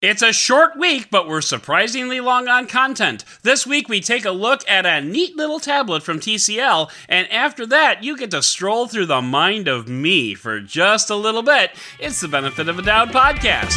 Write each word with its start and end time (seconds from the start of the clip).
It's 0.00 0.22
a 0.22 0.32
short 0.32 0.78
week, 0.78 1.08
but 1.10 1.26
we're 1.26 1.40
surprisingly 1.40 2.20
long 2.20 2.46
on 2.46 2.68
content. 2.68 3.24
This 3.42 3.66
week, 3.66 3.88
we 3.88 4.00
take 4.00 4.24
a 4.24 4.30
look 4.30 4.62
at 4.70 4.86
a 4.86 5.00
neat 5.00 5.36
little 5.36 5.58
tablet 5.58 6.04
from 6.04 6.20
TCL, 6.20 6.88
and 7.08 7.26
after 7.32 7.66
that, 7.66 8.04
you 8.04 8.16
get 8.16 8.30
to 8.30 8.40
stroll 8.40 8.86
through 8.86 9.06
the 9.06 9.20
mind 9.20 9.66
of 9.66 9.88
me 9.88 10.34
for 10.34 10.60
just 10.60 11.10
a 11.10 11.16
little 11.16 11.42
bit. 11.42 11.72
It's 11.98 12.20
the 12.20 12.28
Benefit 12.28 12.68
of 12.68 12.78
a 12.78 12.82
Doubt 12.82 13.08
podcast. 13.08 13.74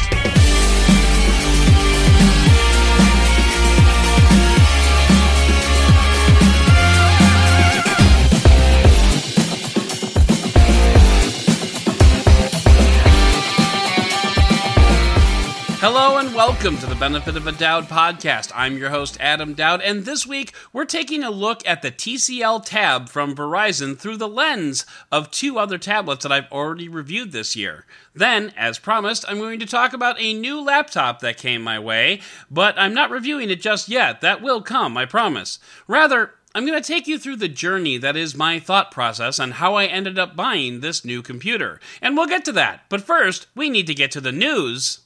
Hello 15.84 16.11
welcome 16.48 16.76
to 16.76 16.88
the 16.88 16.96
Benefit 16.96 17.38
of 17.38 17.46
a 17.46 17.52
Doud 17.52 17.84
podcast. 17.84 18.52
I'm 18.56 18.76
your 18.76 18.90
host, 18.90 19.16
Adam 19.20 19.54
Doud, 19.54 19.80
and 19.80 20.06
this 20.06 20.26
week 20.26 20.54
we're 20.74 20.86
taking 20.86 21.24
a 21.24 21.30
look 21.30 21.62
at 21.68 21.84
the 21.84 21.92
TCL 21.92 22.66
Tab 22.66 23.10
from 23.10 23.36
Verizon 23.36 23.96
through 23.96 24.18
the 24.18 24.28
lens 24.28 24.84
of 25.12 25.30
two 25.30 25.60
other 25.60 25.78
tablets 25.78 26.24
that 26.24 26.32
I've 26.32 26.52
already 26.52 26.90
reviewed 26.90 27.32
this 27.32 27.56
year. 27.56 27.86
Then, 28.16 28.54
as 28.58 28.80
promised, 28.80 29.24
I'm 29.28 29.38
going 29.38 29.60
to 29.60 29.68
talk 29.68 29.94
about 29.94 30.20
a 30.20 30.34
new 30.34 30.60
laptop 30.60 31.20
that 31.20 31.38
came 31.38 31.62
my 31.62 31.78
way, 31.78 32.22
but 32.50 32.74
I'm 32.76 32.96
not 32.96 33.12
reviewing 33.12 33.52
it 33.52 33.62
just 33.62 33.88
yet. 33.88 34.22
That 34.22 34.42
will 34.42 34.64
come, 34.64 34.98
I 34.98 35.06
promise. 35.06 35.60
Rather, 35.88 36.32
I'm 36.56 36.66
going 36.66 36.82
to 36.82 36.86
take 36.86 37.08
you 37.08 37.20
through 37.20 37.36
the 37.36 37.50
journey 37.50 38.00
that 38.00 38.16
is 38.16 38.34
my 38.34 38.60
thought 38.60 38.90
process 38.90 39.40
on 39.40 39.52
how 39.52 39.76
I 39.76 39.86
ended 39.86 40.18
up 40.18 40.36
buying 40.36 40.80
this 40.80 41.06
new 41.06 41.22
computer. 41.22 41.80
And 42.02 42.18
we'll 42.18 42.26
get 42.26 42.46
to 42.46 42.52
that. 42.54 42.86
But 42.90 43.02
first, 43.02 43.46
we 43.54 43.70
need 43.70 43.86
to 43.86 43.94
get 43.94 44.10
to 44.14 44.22
the 44.22 44.32
news 44.32 45.01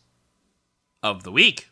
of 1.05 1.21
the 1.21 1.31
week. 1.31 1.69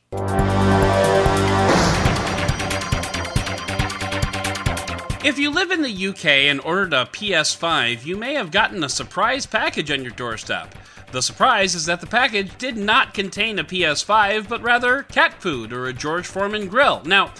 If 5.25 5.39
you 5.39 5.49
live 5.49 5.71
in 5.71 5.81
the 5.81 6.07
UK 6.09 6.25
and 6.25 6.61
ordered 6.61 6.93
a 6.93 7.05
PS5, 7.05 8.05
you 8.05 8.15
may 8.15 8.35
have 8.35 8.51
gotten 8.51 8.83
a 8.83 8.89
surprise 8.89 9.47
package 9.47 9.89
on 9.89 10.03
your 10.03 10.11
doorstep. 10.11 10.75
The 11.11 11.21
surprise 11.21 11.73
is 11.73 11.87
that 11.87 11.99
the 11.99 12.07
package 12.07 12.55
did 12.59 12.77
not 12.77 13.15
contain 13.15 13.57
a 13.57 13.63
PS5, 13.63 14.47
but 14.47 14.61
rather 14.61 15.03
cat 15.03 15.41
food 15.41 15.73
or 15.73 15.87
a 15.87 15.93
George 15.93 16.27
Foreman 16.27 16.67
grill. 16.67 17.01
Now, 17.03 17.33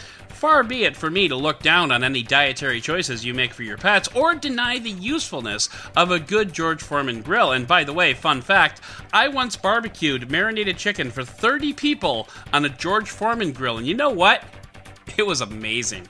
Far 0.43 0.61
be 0.61 0.83
it 0.83 0.97
for 0.97 1.09
me 1.09 1.29
to 1.29 1.37
look 1.37 1.61
down 1.61 1.89
on 1.89 2.03
any 2.03 2.21
dietary 2.21 2.81
choices 2.81 3.23
you 3.23 3.33
make 3.33 3.53
for 3.53 3.63
your 3.63 3.77
pets 3.77 4.09
or 4.13 4.35
deny 4.35 4.77
the 4.77 4.91
usefulness 4.91 5.69
of 5.95 6.11
a 6.11 6.19
good 6.19 6.51
George 6.51 6.83
Foreman 6.83 7.21
grill. 7.21 7.53
And 7.53 7.65
by 7.65 7.85
the 7.85 7.93
way, 7.93 8.13
fun 8.13 8.41
fact 8.41 8.81
I 9.13 9.29
once 9.29 9.55
barbecued 9.55 10.29
marinated 10.29 10.77
chicken 10.77 11.11
for 11.11 11.23
30 11.23 11.71
people 11.71 12.27
on 12.51 12.65
a 12.65 12.69
George 12.69 13.09
Foreman 13.09 13.53
grill. 13.53 13.77
And 13.77 13.87
you 13.87 13.93
know 13.93 14.09
what? 14.09 14.43
It 15.17 15.27
was 15.27 15.41
amazing. 15.41 16.07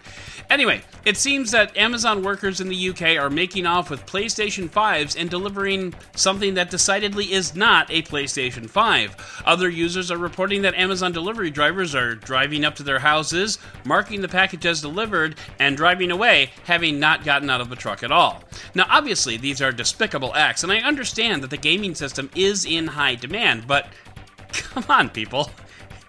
Anyway, 0.49 0.83
it 1.05 1.17
seems 1.17 1.51
that 1.51 1.75
Amazon 1.75 2.23
workers 2.23 2.61
in 2.61 2.69
the 2.69 2.89
UK 2.89 3.17
are 3.17 3.29
making 3.29 3.65
off 3.65 3.89
with 3.89 4.05
PlayStation 4.05 4.69
5s 4.69 5.19
and 5.19 5.29
delivering 5.29 5.93
something 6.15 6.53
that 6.53 6.69
decidedly 6.69 7.33
is 7.33 7.55
not 7.55 7.89
a 7.89 8.03
PlayStation 8.03 8.69
5. 8.69 9.43
Other 9.45 9.69
users 9.69 10.11
are 10.11 10.17
reporting 10.17 10.61
that 10.61 10.75
Amazon 10.75 11.11
delivery 11.11 11.49
drivers 11.49 11.95
are 11.95 12.15
driving 12.15 12.63
up 12.65 12.75
to 12.75 12.83
their 12.83 12.99
houses, 12.99 13.57
marking 13.85 14.21
the 14.21 14.27
package 14.27 14.65
as 14.65 14.81
delivered, 14.81 15.35
and 15.59 15.75
driving 15.75 16.11
away, 16.11 16.51
having 16.65 16.99
not 16.99 17.25
gotten 17.25 17.49
out 17.49 17.61
of 17.61 17.69
the 17.69 17.75
truck 17.75 18.03
at 18.03 18.11
all. 18.11 18.43
Now, 18.75 18.85
obviously, 18.89 19.37
these 19.37 19.61
are 19.61 19.71
despicable 19.71 20.35
acts, 20.35 20.63
and 20.63 20.71
I 20.71 20.77
understand 20.77 21.43
that 21.43 21.49
the 21.49 21.57
gaming 21.57 21.95
system 21.95 22.29
is 22.35 22.65
in 22.65 22.87
high 22.87 23.15
demand, 23.15 23.67
but 23.67 23.87
come 24.53 24.85
on, 24.87 25.09
people. 25.09 25.49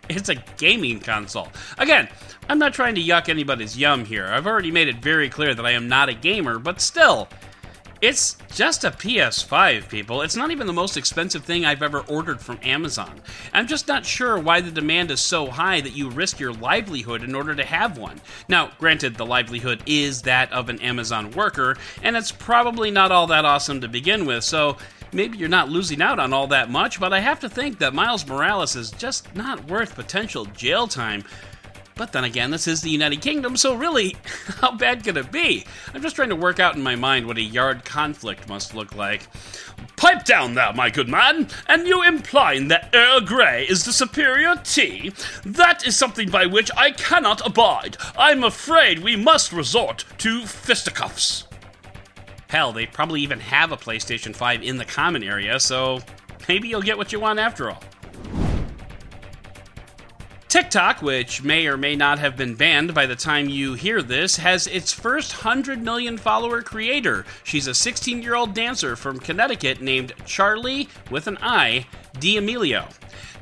It's 0.08 0.28
a 0.28 0.34
gaming 0.58 1.00
console. 1.00 1.48
Again, 1.78 2.08
I'm 2.48 2.58
not 2.58 2.74
trying 2.74 2.94
to 2.96 3.02
yuck 3.02 3.28
anybody's 3.30 3.76
yum 3.76 4.04
here. 4.04 4.26
I've 4.26 4.46
already 4.46 4.70
made 4.70 4.88
it 4.88 4.96
very 4.96 5.30
clear 5.30 5.54
that 5.54 5.64
I 5.64 5.70
am 5.70 5.88
not 5.88 6.10
a 6.10 6.14
gamer, 6.14 6.58
but 6.58 6.78
still, 6.78 7.28
it's 8.02 8.36
just 8.52 8.84
a 8.84 8.90
PS5, 8.90 9.88
people. 9.88 10.20
It's 10.20 10.36
not 10.36 10.50
even 10.50 10.66
the 10.66 10.72
most 10.74 10.98
expensive 10.98 11.42
thing 11.42 11.64
I've 11.64 11.82
ever 11.82 12.00
ordered 12.00 12.42
from 12.42 12.58
Amazon. 12.62 13.18
I'm 13.54 13.66
just 13.66 13.88
not 13.88 14.04
sure 14.04 14.38
why 14.38 14.60
the 14.60 14.70
demand 14.70 15.10
is 15.10 15.20
so 15.20 15.46
high 15.46 15.80
that 15.80 15.96
you 15.96 16.10
risk 16.10 16.38
your 16.38 16.52
livelihood 16.52 17.24
in 17.24 17.34
order 17.34 17.54
to 17.54 17.64
have 17.64 17.96
one. 17.96 18.20
Now, 18.46 18.72
granted, 18.78 19.14
the 19.14 19.24
livelihood 19.24 19.82
is 19.86 20.20
that 20.22 20.52
of 20.52 20.68
an 20.68 20.82
Amazon 20.82 21.30
worker, 21.30 21.78
and 22.02 22.14
it's 22.14 22.30
probably 22.30 22.90
not 22.90 23.10
all 23.10 23.26
that 23.28 23.46
awesome 23.46 23.80
to 23.80 23.88
begin 23.88 24.26
with, 24.26 24.44
so 24.44 24.76
maybe 25.14 25.38
you're 25.38 25.48
not 25.48 25.70
losing 25.70 26.02
out 26.02 26.18
on 26.18 26.34
all 26.34 26.48
that 26.48 26.70
much, 26.70 27.00
but 27.00 27.14
I 27.14 27.20
have 27.20 27.40
to 27.40 27.48
think 27.48 27.78
that 27.78 27.94
Miles 27.94 28.26
Morales 28.26 28.76
is 28.76 28.90
just 28.90 29.34
not 29.34 29.64
worth 29.66 29.94
potential 29.94 30.44
jail 30.44 30.86
time 30.86 31.24
but 31.96 32.12
then 32.12 32.24
again, 32.24 32.50
this 32.50 32.66
is 32.66 32.80
the 32.80 32.90
United 32.90 33.20
Kingdom, 33.20 33.56
so 33.56 33.74
really, 33.74 34.16
how 34.60 34.76
bad 34.76 35.04
could 35.04 35.16
it 35.16 35.30
be? 35.30 35.64
I'm 35.92 36.02
just 36.02 36.16
trying 36.16 36.30
to 36.30 36.36
work 36.36 36.58
out 36.58 36.76
in 36.76 36.82
my 36.82 36.96
mind 36.96 37.26
what 37.26 37.38
a 37.38 37.42
yard 37.42 37.84
conflict 37.84 38.48
must 38.48 38.74
look 38.74 38.94
like. 38.94 39.28
Pipe 39.96 40.24
down 40.24 40.54
there, 40.54 40.72
my 40.72 40.90
good 40.90 41.08
man, 41.08 41.48
and 41.68 41.86
you 41.86 42.02
implying 42.02 42.68
that 42.68 42.90
Earl 42.92 43.20
Grey 43.20 43.64
is 43.64 43.84
the 43.84 43.92
superior 43.92 44.56
tea? 44.64 45.12
That 45.44 45.86
is 45.86 45.96
something 45.96 46.30
by 46.30 46.46
which 46.46 46.70
I 46.76 46.90
cannot 46.90 47.46
abide. 47.46 47.96
I'm 48.18 48.42
afraid 48.42 48.98
we 48.98 49.16
must 49.16 49.52
resort 49.52 50.04
to 50.18 50.46
fisticuffs. 50.46 51.46
Hell, 52.48 52.72
they 52.72 52.86
probably 52.86 53.20
even 53.20 53.40
have 53.40 53.72
a 53.72 53.76
PlayStation 53.76 54.34
5 54.34 54.62
in 54.62 54.76
the 54.76 54.84
common 54.84 55.22
area, 55.22 55.60
so 55.60 56.00
maybe 56.48 56.68
you'll 56.68 56.82
get 56.82 56.98
what 56.98 57.12
you 57.12 57.20
want 57.20 57.38
after 57.38 57.70
all. 57.70 57.82
TikTok, 60.54 61.02
which 61.02 61.42
may 61.42 61.66
or 61.66 61.76
may 61.76 61.96
not 61.96 62.20
have 62.20 62.36
been 62.36 62.54
banned 62.54 62.94
by 62.94 63.06
the 63.06 63.16
time 63.16 63.48
you 63.48 63.74
hear 63.74 64.00
this, 64.00 64.36
has 64.36 64.68
its 64.68 64.92
first 64.92 65.42
100 65.42 65.82
million 65.82 66.16
follower 66.16 66.62
creator. 66.62 67.26
She's 67.42 67.66
a 67.66 67.74
16 67.74 68.22
year 68.22 68.36
old 68.36 68.54
dancer 68.54 68.94
from 68.94 69.18
Connecticut 69.18 69.80
named 69.80 70.12
Charlie, 70.26 70.88
with 71.10 71.26
an 71.26 71.38
I, 71.42 71.88
D'Amelio. 72.20 72.88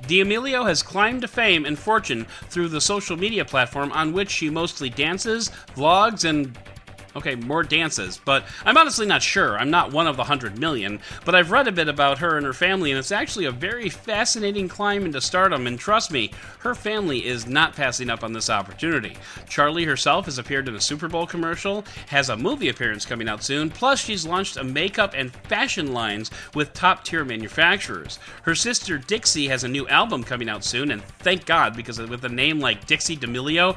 D'Amelio 0.06 0.64
has 0.66 0.82
climbed 0.82 1.20
to 1.20 1.28
fame 1.28 1.66
and 1.66 1.78
fortune 1.78 2.26
through 2.48 2.68
the 2.68 2.80
social 2.80 3.18
media 3.18 3.44
platform 3.44 3.92
on 3.92 4.14
which 4.14 4.30
she 4.30 4.48
mostly 4.48 4.88
dances, 4.88 5.50
vlogs, 5.76 6.24
and 6.24 6.56
Okay, 7.14 7.34
more 7.34 7.62
dances, 7.62 8.18
but 8.24 8.46
I'm 8.64 8.78
honestly 8.78 9.04
not 9.04 9.22
sure. 9.22 9.58
I'm 9.58 9.70
not 9.70 9.92
one 9.92 10.06
of 10.06 10.16
the 10.16 10.22
100 10.22 10.58
million, 10.58 10.98
but 11.26 11.34
I've 11.34 11.50
read 11.50 11.68
a 11.68 11.72
bit 11.72 11.88
about 11.88 12.18
her 12.18 12.38
and 12.38 12.46
her 12.46 12.54
family, 12.54 12.90
and 12.90 12.98
it's 12.98 13.12
actually 13.12 13.44
a 13.44 13.52
very 13.52 13.90
fascinating 13.90 14.66
climb 14.66 15.04
into 15.04 15.20
stardom, 15.20 15.66
and 15.66 15.78
trust 15.78 16.10
me, 16.10 16.30
her 16.60 16.74
family 16.74 17.26
is 17.26 17.46
not 17.46 17.76
passing 17.76 18.08
up 18.08 18.24
on 18.24 18.32
this 18.32 18.48
opportunity. 18.48 19.16
Charlie 19.46 19.84
herself 19.84 20.24
has 20.24 20.38
appeared 20.38 20.68
in 20.68 20.74
a 20.74 20.80
Super 20.80 21.06
Bowl 21.06 21.26
commercial, 21.26 21.84
has 22.06 22.30
a 22.30 22.36
movie 22.36 22.70
appearance 22.70 23.04
coming 23.04 23.28
out 23.28 23.42
soon, 23.42 23.68
plus 23.68 24.00
she's 24.00 24.24
launched 24.24 24.56
a 24.56 24.64
makeup 24.64 25.12
and 25.14 25.34
fashion 25.48 25.92
lines 25.92 26.30
with 26.54 26.72
top 26.72 27.04
tier 27.04 27.26
manufacturers. 27.26 28.18
Her 28.42 28.54
sister 28.54 28.96
Dixie 28.96 29.48
has 29.48 29.64
a 29.64 29.68
new 29.68 29.86
album 29.88 30.24
coming 30.24 30.48
out 30.48 30.64
soon, 30.64 30.90
and 30.90 31.04
thank 31.18 31.44
God, 31.44 31.76
because 31.76 32.00
with 32.00 32.24
a 32.24 32.28
name 32.30 32.58
like 32.58 32.86
Dixie 32.86 33.16
D'Amelio, 33.16 33.76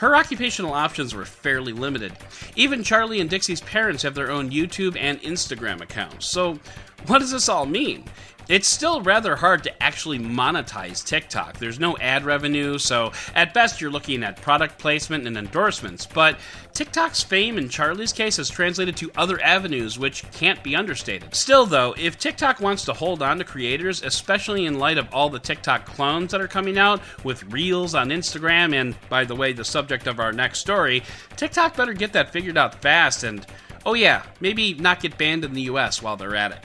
her 0.00 0.16
occupational 0.16 0.72
options 0.72 1.14
were 1.14 1.26
fairly 1.26 1.74
limited. 1.74 2.10
Even 2.56 2.82
Charlie 2.82 3.20
and 3.20 3.28
Dixie's 3.28 3.60
parents 3.60 4.02
have 4.02 4.14
their 4.14 4.30
own 4.30 4.50
YouTube 4.50 4.96
and 4.98 5.20
Instagram 5.20 5.82
accounts. 5.82 6.26
So, 6.26 6.58
what 7.06 7.18
does 7.18 7.30
this 7.32 7.50
all 7.50 7.66
mean? 7.66 8.04
It's 8.50 8.66
still 8.66 9.00
rather 9.00 9.36
hard 9.36 9.62
to 9.62 9.80
actually 9.80 10.18
monetize 10.18 11.06
TikTok. 11.06 11.58
There's 11.58 11.78
no 11.78 11.96
ad 11.98 12.24
revenue, 12.24 12.78
so 12.78 13.12
at 13.32 13.54
best 13.54 13.80
you're 13.80 13.92
looking 13.92 14.24
at 14.24 14.42
product 14.42 14.76
placement 14.76 15.28
and 15.28 15.38
endorsements. 15.38 16.04
But 16.04 16.36
TikTok's 16.72 17.22
fame 17.22 17.58
in 17.58 17.68
Charlie's 17.68 18.12
case 18.12 18.38
has 18.38 18.50
translated 18.50 18.96
to 18.96 19.12
other 19.16 19.40
avenues, 19.40 20.00
which 20.00 20.28
can't 20.32 20.60
be 20.64 20.74
understated. 20.74 21.32
Still, 21.32 21.64
though, 21.64 21.94
if 21.96 22.18
TikTok 22.18 22.58
wants 22.58 22.84
to 22.86 22.92
hold 22.92 23.22
on 23.22 23.38
to 23.38 23.44
creators, 23.44 24.02
especially 24.02 24.66
in 24.66 24.80
light 24.80 24.98
of 24.98 25.06
all 25.14 25.30
the 25.30 25.38
TikTok 25.38 25.86
clones 25.86 26.32
that 26.32 26.40
are 26.40 26.48
coming 26.48 26.76
out 26.76 27.00
with 27.22 27.52
Reels 27.52 27.94
on 27.94 28.08
Instagram, 28.08 28.74
and 28.74 28.96
by 29.08 29.24
the 29.24 29.36
way, 29.36 29.52
the 29.52 29.64
subject 29.64 30.08
of 30.08 30.18
our 30.18 30.32
next 30.32 30.58
story, 30.58 31.04
TikTok 31.36 31.76
better 31.76 31.92
get 31.92 32.12
that 32.14 32.32
figured 32.32 32.58
out 32.58 32.82
fast 32.82 33.22
and, 33.22 33.46
oh 33.86 33.94
yeah, 33.94 34.24
maybe 34.40 34.74
not 34.74 34.98
get 34.98 35.16
banned 35.16 35.44
in 35.44 35.54
the 35.54 35.62
US 35.62 36.02
while 36.02 36.16
they're 36.16 36.34
at 36.34 36.50
it. 36.50 36.64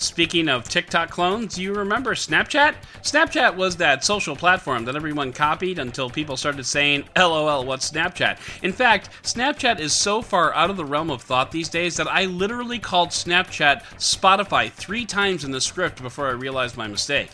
Speaking 0.00 0.48
of 0.48 0.68
TikTok 0.68 1.10
clones, 1.10 1.58
you 1.58 1.74
remember 1.74 2.14
Snapchat? 2.14 2.76
Snapchat 3.02 3.56
was 3.56 3.78
that 3.78 4.04
social 4.04 4.36
platform 4.36 4.84
that 4.84 4.94
everyone 4.94 5.32
copied 5.32 5.80
until 5.80 6.08
people 6.08 6.36
started 6.36 6.64
saying, 6.66 7.02
LOL, 7.16 7.64
what's 7.64 7.90
Snapchat? 7.90 8.38
In 8.62 8.72
fact, 8.72 9.10
Snapchat 9.24 9.80
is 9.80 9.92
so 9.92 10.22
far 10.22 10.54
out 10.54 10.70
of 10.70 10.76
the 10.76 10.84
realm 10.84 11.10
of 11.10 11.22
thought 11.22 11.50
these 11.50 11.68
days 11.68 11.96
that 11.96 12.06
I 12.06 12.26
literally 12.26 12.78
called 12.78 13.08
Snapchat 13.08 13.82
Spotify 13.96 14.70
three 14.70 15.04
times 15.04 15.42
in 15.42 15.50
the 15.50 15.60
script 15.60 16.00
before 16.00 16.28
I 16.28 16.32
realized 16.32 16.76
my 16.76 16.86
mistake. 16.86 17.30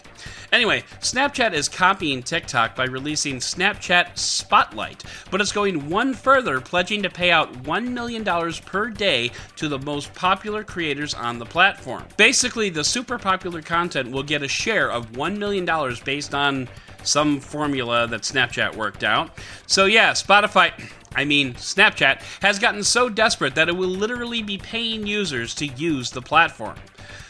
Anyway, 0.52 0.84
Snapchat 1.00 1.52
is 1.52 1.68
copying 1.68 2.22
TikTok 2.22 2.76
by 2.76 2.84
releasing 2.84 3.36
Snapchat 3.36 4.16
Spotlight, 4.16 5.02
but 5.30 5.40
it's 5.40 5.52
going 5.52 5.88
one 5.88 6.14
further, 6.14 6.60
pledging 6.60 7.02
to 7.02 7.10
pay 7.10 7.30
out 7.30 7.52
$1 7.64 7.88
million 7.88 8.24
per 8.64 8.90
day 8.90 9.30
to 9.56 9.68
the 9.68 9.78
most 9.78 10.14
popular 10.14 10.62
creators 10.62 11.14
on 11.14 11.38
the 11.38 11.46
platform. 11.46 12.04
Basically, 12.16 12.70
the 12.70 12.84
super 12.84 13.18
popular 13.18 13.62
content 13.62 14.10
will 14.10 14.22
get 14.22 14.42
a 14.42 14.48
share 14.48 14.90
of 14.90 15.12
$1 15.12 15.38
million 15.38 15.68
based 16.04 16.34
on 16.34 16.68
some 17.02 17.40
formula 17.40 18.06
that 18.06 18.22
Snapchat 18.22 18.74
worked 18.74 19.04
out. 19.04 19.38
So, 19.66 19.86
yeah, 19.86 20.12
Spotify. 20.12 20.72
I 21.16 21.24
mean, 21.24 21.54
Snapchat 21.54 22.22
has 22.42 22.58
gotten 22.58 22.82
so 22.82 23.08
desperate 23.08 23.54
that 23.54 23.68
it 23.68 23.76
will 23.76 23.86
literally 23.86 24.42
be 24.42 24.58
paying 24.58 25.06
users 25.06 25.54
to 25.54 25.66
use 25.66 26.10
the 26.10 26.20
platform. 26.20 26.74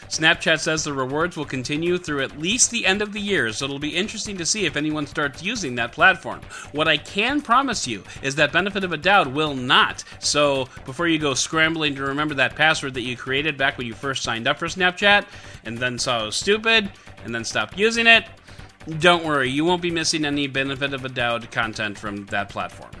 Snapchat 0.09 0.59
says 0.59 0.83
the 0.83 0.93
rewards 0.93 1.35
will 1.35 1.45
continue 1.45 1.97
through 1.97 2.21
at 2.21 2.39
least 2.39 2.71
the 2.71 2.85
end 2.85 3.01
of 3.01 3.13
the 3.13 3.19
year, 3.19 3.51
so 3.51 3.65
it'll 3.65 3.79
be 3.79 3.95
interesting 3.95 4.37
to 4.37 4.45
see 4.45 4.65
if 4.65 4.75
anyone 4.75 5.07
starts 5.07 5.43
using 5.43 5.75
that 5.75 5.91
platform. 5.91 6.41
What 6.71 6.87
I 6.87 6.97
can 6.97 7.41
promise 7.41 7.87
you 7.87 8.03
is 8.21 8.35
that 8.35 8.53
benefit 8.53 8.83
of 8.83 8.93
a 8.93 8.97
doubt 8.97 9.31
will 9.31 9.55
not. 9.55 10.03
So 10.19 10.67
before 10.85 11.07
you 11.07 11.19
go 11.19 11.33
scrambling 11.33 11.95
to 11.95 12.03
remember 12.03 12.35
that 12.35 12.55
password 12.55 12.93
that 12.93 13.01
you 13.01 13.17
created 13.17 13.57
back 13.57 13.77
when 13.77 13.87
you 13.87 13.93
first 13.93 14.23
signed 14.23 14.47
up 14.47 14.59
for 14.59 14.67
Snapchat 14.67 15.25
and 15.63 15.77
then 15.77 15.97
saw 15.97 16.23
it 16.23 16.25
was 16.27 16.35
stupid 16.35 16.91
and 17.23 17.33
then 17.33 17.43
stopped 17.43 17.77
using 17.77 18.07
it, 18.07 18.25
don't 18.99 19.25
worry, 19.25 19.49
you 19.49 19.65
won't 19.65 19.81
be 19.81 19.89
missing 19.89 20.25
any 20.25 20.45
benefit 20.47 20.93
of 20.93 21.05
a 21.05 21.09
doubt 21.09 21.49
content 21.51 21.97
from 21.97 22.25
that 22.27 22.49
platform. 22.49 22.91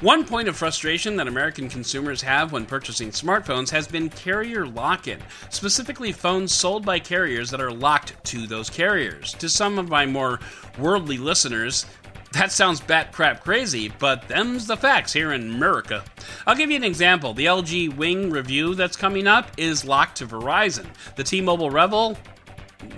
One 0.00 0.24
point 0.24 0.48
of 0.48 0.56
frustration 0.56 1.16
that 1.16 1.28
American 1.28 1.68
consumers 1.68 2.22
have 2.22 2.52
when 2.52 2.64
purchasing 2.64 3.10
smartphones 3.10 3.68
has 3.68 3.86
been 3.86 4.08
carrier 4.08 4.66
lock 4.66 5.08
in, 5.08 5.20
specifically 5.50 6.10
phones 6.10 6.54
sold 6.54 6.86
by 6.86 6.98
carriers 6.98 7.50
that 7.50 7.60
are 7.60 7.70
locked 7.70 8.14
to 8.24 8.46
those 8.46 8.70
carriers. 8.70 9.34
To 9.34 9.46
some 9.50 9.78
of 9.78 9.90
my 9.90 10.06
more 10.06 10.40
worldly 10.78 11.18
listeners, 11.18 11.84
that 12.32 12.50
sounds 12.50 12.80
bat 12.80 13.12
crap 13.12 13.44
crazy, 13.44 13.92
but 13.98 14.26
them's 14.26 14.66
the 14.66 14.76
facts 14.78 15.12
here 15.12 15.32
in 15.32 15.50
America. 15.54 16.02
I'll 16.46 16.56
give 16.56 16.70
you 16.70 16.76
an 16.76 16.84
example. 16.84 17.34
The 17.34 17.44
LG 17.44 17.94
Wing 17.94 18.30
review 18.30 18.74
that's 18.74 18.96
coming 18.96 19.26
up 19.26 19.50
is 19.58 19.84
locked 19.84 20.16
to 20.16 20.26
Verizon. 20.26 20.86
The 21.16 21.24
T 21.24 21.42
Mobile 21.42 21.70
Revel, 21.70 22.16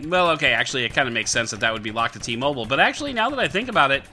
well, 0.05 0.31
okay, 0.31 0.53
actually, 0.53 0.85
it 0.85 0.95
kind 0.95 1.09
of 1.09 1.15
makes 1.15 1.33
sense 1.33 1.51
that 1.51 1.59
that 1.61 1.73
would 1.73 1.83
be 1.83 1.91
locked 1.91 2.15
to 2.15 2.21
T 2.21 2.37
Mobile, 2.37 2.65
but 2.65 2.79
actually, 2.79 3.13
now 3.13 3.29
that 3.29 3.41
I 3.41 3.49
think 3.49 3.69
about 3.69 3.91
it, 3.91 4.05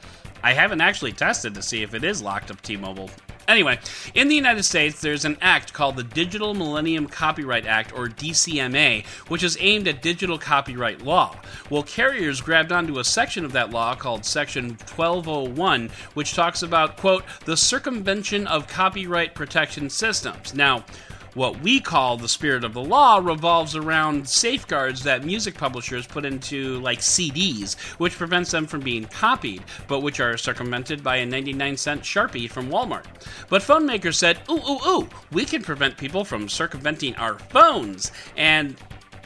I 0.44 0.54
haven't 0.54 0.82
actually 0.82 1.14
tested 1.14 1.54
to 1.56 1.62
see 1.62 1.84
if 1.84 1.94
it 1.94 2.04
is 2.04 2.22
locked 2.22 2.52
up 2.52 2.62
T 2.62 2.78
Mobile. 2.78 3.10
Anyway, 3.50 3.80
in 4.14 4.28
the 4.28 4.36
United 4.36 4.62
States, 4.62 5.02
there's 5.02 5.26
an 5.26 5.36
act 5.42 5.74
called 5.74 5.96
the 5.96 6.04
Digital 6.04 6.54
Millennium 6.54 7.08
Copyright 7.08 7.66
Act, 7.66 7.92
or 7.92 8.08
DCMA, 8.08 9.04
which 9.28 9.42
is 9.42 9.58
aimed 9.60 9.88
at 9.88 10.04
digital 10.04 10.38
copyright 10.38 11.02
law. 11.02 11.36
Well, 11.72 11.82
carriers 11.82 12.42
grabbed 12.42 12.72
onto 12.72 13.00
a 13.00 13.04
section 13.04 13.44
of 13.44 13.52
that 13.54 13.72
law 13.72 13.96
called 13.96 14.24
Section 14.24 14.78
1201, 14.96 15.90
which 16.14 16.36
talks 16.36 16.62
about, 16.62 16.98
quote, 16.98 17.24
the 17.46 17.58
circumvention 17.58 18.46
of 18.46 18.68
copyright 18.68 19.34
protection 19.34 19.90
systems. 19.90 20.54
Now, 20.54 20.86
what 21.34 21.62
we 21.62 21.80
call 21.80 22.18
the 22.18 22.28
spirit 22.28 22.64
of 22.64 22.74
the 22.74 22.84
law 22.84 23.20
revolves 23.22 23.76
around 23.76 24.28
safeguards 24.28 25.04
that 25.04 25.26
music 25.26 25.56
publishers 25.56 26.08
put 26.08 26.26
into, 26.26 26.80
like 26.80 27.00
CDs, 27.00 27.78
which 28.00 28.18
prevents 28.18 28.52
them 28.52 28.66
from 28.66 28.82
being 28.82 29.06
copied, 29.06 29.64
but 29.88 30.02
which 30.02 30.20
are 30.20 30.38
circumvented 30.38 31.04
by 31.04 31.18
a 31.18 31.26
99 31.26 31.78
cent 31.78 32.02
Sharpie 32.02 32.50
from 32.50 32.70
Walmart. 32.70 33.06
But 33.50 33.64
phone 33.64 33.86
makers 33.86 34.18
said, 34.18 34.40
ooh, 34.50 34.58
ooh, 34.58 34.88
ooh, 34.88 35.10
we 35.32 35.46
can 35.46 35.62
prevent 35.62 35.98
people 35.98 36.24
from 36.24 36.50
circumventing 36.50 37.16
our 37.16 37.38
phones. 37.38 38.12
And 38.36 38.76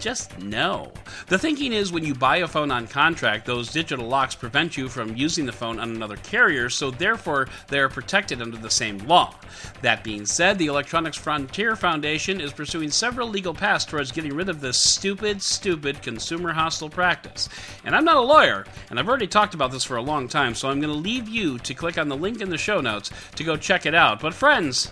just 0.03 0.37
no. 0.39 0.91
The 1.27 1.39
thinking 1.39 1.71
is 1.71 1.93
when 1.93 2.03
you 2.03 2.13
buy 2.13 2.37
a 2.37 2.47
phone 2.47 2.71
on 2.71 2.87
contract, 2.87 3.45
those 3.45 3.71
digital 3.71 4.05
locks 4.05 4.35
prevent 4.35 4.75
you 4.75 4.89
from 4.89 5.15
using 5.15 5.45
the 5.45 5.53
phone 5.53 5.79
on 5.79 5.91
another 5.91 6.17
carrier, 6.17 6.69
so 6.69 6.91
therefore 6.91 7.47
they 7.69 7.79
are 7.79 7.87
protected 7.87 8.41
under 8.41 8.57
the 8.57 8.69
same 8.69 8.97
law. 9.07 9.33
That 9.81 10.03
being 10.03 10.25
said, 10.25 10.57
the 10.57 10.65
Electronics 10.65 11.15
Frontier 11.15 11.77
Foundation 11.77 12.41
is 12.41 12.51
pursuing 12.51 12.91
several 12.91 13.29
legal 13.29 13.53
paths 13.53 13.85
towards 13.85 14.11
getting 14.11 14.35
rid 14.35 14.49
of 14.49 14.59
this 14.59 14.77
stupid, 14.77 15.41
stupid 15.41 16.01
consumer 16.01 16.51
hostile 16.51 16.89
practice. 16.89 17.47
And 17.85 17.95
I'm 17.95 18.03
not 18.03 18.17
a 18.17 18.21
lawyer, 18.21 18.65
and 18.89 18.99
I've 18.99 19.07
already 19.07 19.27
talked 19.27 19.53
about 19.53 19.71
this 19.71 19.85
for 19.85 19.95
a 19.95 20.01
long 20.01 20.27
time, 20.27 20.53
so 20.53 20.69
I'm 20.69 20.81
going 20.81 20.93
to 20.93 20.99
leave 20.99 21.29
you 21.29 21.59
to 21.59 21.73
click 21.73 21.97
on 21.97 22.09
the 22.09 22.17
link 22.17 22.41
in 22.41 22.49
the 22.49 22.57
show 22.57 22.81
notes 22.81 23.09
to 23.35 23.43
go 23.45 23.55
check 23.55 23.85
it 23.85 23.95
out. 23.95 24.19
But 24.19 24.33
friends, 24.33 24.91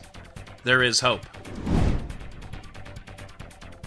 there 0.63 0.81
is 0.81 1.01
hope. 1.01 1.25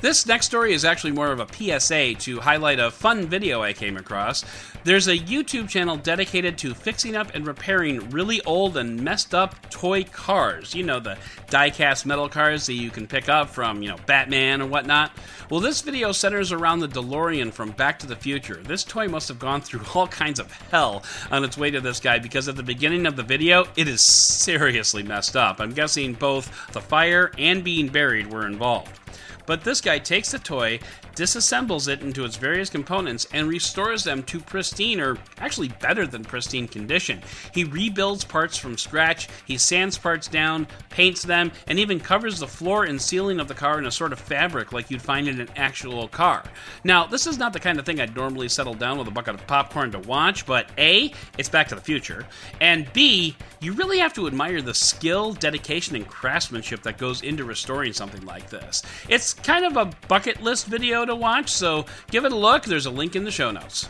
This 0.05 0.27
next 0.27 0.45
story 0.45 0.75
is 0.75 0.85
actually 0.85 1.13
more 1.13 1.33
of 1.33 1.41
a 1.41 1.49
PSA 1.51 2.17
to 2.17 2.39
highlight 2.39 2.79
a 2.79 2.91
fun 2.91 3.27
video 3.27 3.63
I 3.63 3.73
came 3.73 3.97
across. 3.97 4.45
There's 4.85 5.09
a 5.09 5.17
YouTube 5.17 5.67
channel 5.67 5.97
dedicated 5.97 6.59
to 6.59 6.75
fixing 6.75 7.17
up 7.17 7.35
and 7.35 7.47
repairing 7.47 8.11
really 8.11 8.43
old 8.43 8.77
and 8.77 9.03
messed 9.03 9.35
up 9.35 9.71
toy 9.71 10.05
cars. 10.05 10.75
You 10.75 10.83
know, 10.83 11.01
the 11.01 11.17
die-cast 11.49 12.05
metal 12.05 12.29
cars 12.29 12.67
that 12.67 12.75
you 12.75 12.91
can 12.91 13.07
pick 13.07 13.31
up 13.31 13.49
from, 13.49 13.83
you 13.83 13.89
know, 13.89 13.97
Batman 14.05 14.61
and 14.61 14.71
whatnot. 14.71 15.11
Well, 15.49 15.61
this 15.61 15.81
video 15.81 16.13
centers 16.13 16.53
around 16.53 16.81
the 16.81 16.89
DeLorean 16.89 17.51
from 17.51 17.71
Back 17.71 17.99
to 18.01 18.07
the 18.07 18.15
Future. 18.15 18.57
This 18.63 18.85
toy 18.85 19.09
must 19.09 19.29
have 19.29 19.39
gone 19.39 19.63
through 19.63 19.87
all 19.95 20.07
kinds 20.07 20.39
of 20.39 20.53
hell 20.71 21.03
on 21.31 21.45
its 21.45 21.57
way 21.57 21.71
to 21.71 21.81
this 21.81 21.99
guy 21.99 22.19
because 22.19 22.47
at 22.47 22.57
the 22.57 22.63
beginning 22.63 23.07
of 23.07 23.17
the 23.17 23.23
video, 23.23 23.67
it 23.75 23.89
is 23.89 24.03
seriously 24.03 25.03
messed 25.03 25.35
up. 25.35 25.63
I'm 25.63 25.73
guessing 25.73 26.13
both 26.13 26.73
the 26.75 26.83
fire 26.83 27.33
and 27.39 27.65
being 27.65 27.89
buried 27.89 28.31
were 28.31 28.47
involved. 28.47 29.01
But 29.47 29.63
this 29.63 29.81
guy 29.81 29.99
takes 29.99 30.33
the 30.33 30.39
toy, 30.39 30.81
disassembles 31.15 31.89
it 31.89 32.03
into 32.03 32.25
its 32.25 32.37
various 32.37 32.71
components, 32.71 33.27
and 33.33 33.49
restores 33.49 34.05
them 34.05 34.23
to 34.25 34.41
pristine, 34.41 35.01
or 35.01 35.17
actually 35.39 35.69
better 35.69 36.07
than 36.07 36.25
pristine 36.25 36.67
condition. 36.67 37.23
He 37.53 37.65
rebuilds 37.65 38.25
parts 38.25 38.57
from 38.57 38.79
scratch, 38.79 39.29
he 39.47 39.59
sands 39.59 39.99
parts 39.99 40.29
down, 40.29 40.67
paints 40.91 41.23
them, 41.23 41.53
and 41.67 41.79
even 41.79 42.01
covers 42.01 42.39
the 42.39 42.47
floor 42.47 42.85
and 42.85 43.01
ceiling 43.01 43.41
of 43.41 43.49
the 43.49 43.55
car 43.55 43.79
in 43.79 43.87
a 43.87 43.91
sort 43.91 44.13
of 44.13 44.19
fabric 44.19 44.73
like 44.73 44.91
you'd 44.91 45.03
find 45.03 45.29
in 45.29 45.41
an 45.41 45.51
actual 45.57 46.09
car. 46.09 46.43
Now, 46.83 47.07
this 47.07 47.27
is 47.27 47.39
not 47.39 47.53
the 47.53 47.61
kind 47.61 47.79
of 47.79 47.87
thing 47.87 48.01
I'd 48.01 48.17
normally 48.17 48.49
settle 48.49 48.75
down 48.75 48.99
with 48.99 49.09
a 49.09 49.13
bucket 49.13 49.35
of 49.35 49.47
popcorn 49.47 49.93
to 49.93 49.99
watch, 50.01 50.47
but 50.47 50.71
A, 50.79 51.13
it's 51.39 51.49
Back 51.49 51.69
to 51.69 51.75
the 51.75 51.81
Future, 51.81 52.27
and 52.61 52.93
B, 52.93 53.37
you 53.61 53.73
really 53.73 53.99
have 53.99 54.13
to 54.15 54.27
admire 54.27 54.61
the 54.61 54.75
skill, 54.75 55.33
dedication, 55.33 55.97
and 55.97 56.07
craftsmanship 56.07 56.83
that 56.83 56.99
goes 56.99 57.23
into 57.23 57.45
restoring 57.45 57.93
something 57.93 58.25
like 58.27 58.51
this. 58.51 58.83
It's 59.09 59.34
kind 59.43 59.65
of 59.65 59.77
a 59.77 59.91
bucket 60.09 60.43
list 60.43 60.67
video 60.67 61.05
to 61.05 61.15
watch, 61.15 61.51
so 61.51 61.87
give 62.11 62.25
it 62.25 62.33
a 62.33 62.37
look. 62.37 62.65
There's 62.65 62.87
a 62.87 62.91
link 62.91 63.17
in 63.17 63.25
the 63.25 63.31
show 63.31 63.51
notes. 63.51 63.89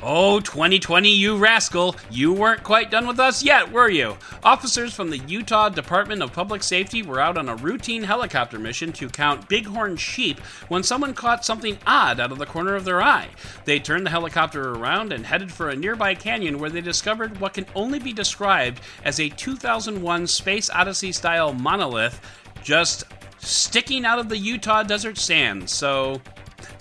Oh, 0.00 0.38
2020, 0.38 1.10
you 1.10 1.36
rascal! 1.36 1.96
You 2.08 2.32
weren't 2.32 2.62
quite 2.62 2.88
done 2.88 3.08
with 3.08 3.18
us 3.18 3.42
yet, 3.42 3.72
were 3.72 3.90
you? 3.90 4.16
Officers 4.44 4.94
from 4.94 5.10
the 5.10 5.18
Utah 5.18 5.70
Department 5.70 6.22
of 6.22 6.32
Public 6.32 6.62
Safety 6.62 7.02
were 7.02 7.18
out 7.18 7.36
on 7.36 7.48
a 7.48 7.56
routine 7.56 8.04
helicopter 8.04 8.60
mission 8.60 8.92
to 8.92 9.08
count 9.08 9.48
bighorn 9.48 9.96
sheep 9.96 10.38
when 10.68 10.84
someone 10.84 11.14
caught 11.14 11.44
something 11.44 11.76
odd 11.84 12.20
out 12.20 12.30
of 12.30 12.38
the 12.38 12.46
corner 12.46 12.76
of 12.76 12.84
their 12.84 13.02
eye. 13.02 13.26
They 13.64 13.80
turned 13.80 14.06
the 14.06 14.10
helicopter 14.10 14.70
around 14.70 15.12
and 15.12 15.26
headed 15.26 15.50
for 15.50 15.68
a 15.68 15.76
nearby 15.76 16.14
canyon 16.14 16.60
where 16.60 16.70
they 16.70 16.80
discovered 16.80 17.40
what 17.40 17.54
can 17.54 17.66
only 17.74 17.98
be 17.98 18.12
described 18.12 18.80
as 19.04 19.18
a 19.18 19.30
2001 19.30 20.28
Space 20.28 20.70
Odyssey 20.70 21.10
style 21.10 21.52
monolith 21.52 22.20
just 22.62 23.04
sticking 23.38 24.04
out 24.04 24.18
of 24.18 24.28
the 24.28 24.36
Utah 24.36 24.82
desert 24.82 25.18
sands. 25.18 25.72
So, 25.72 26.20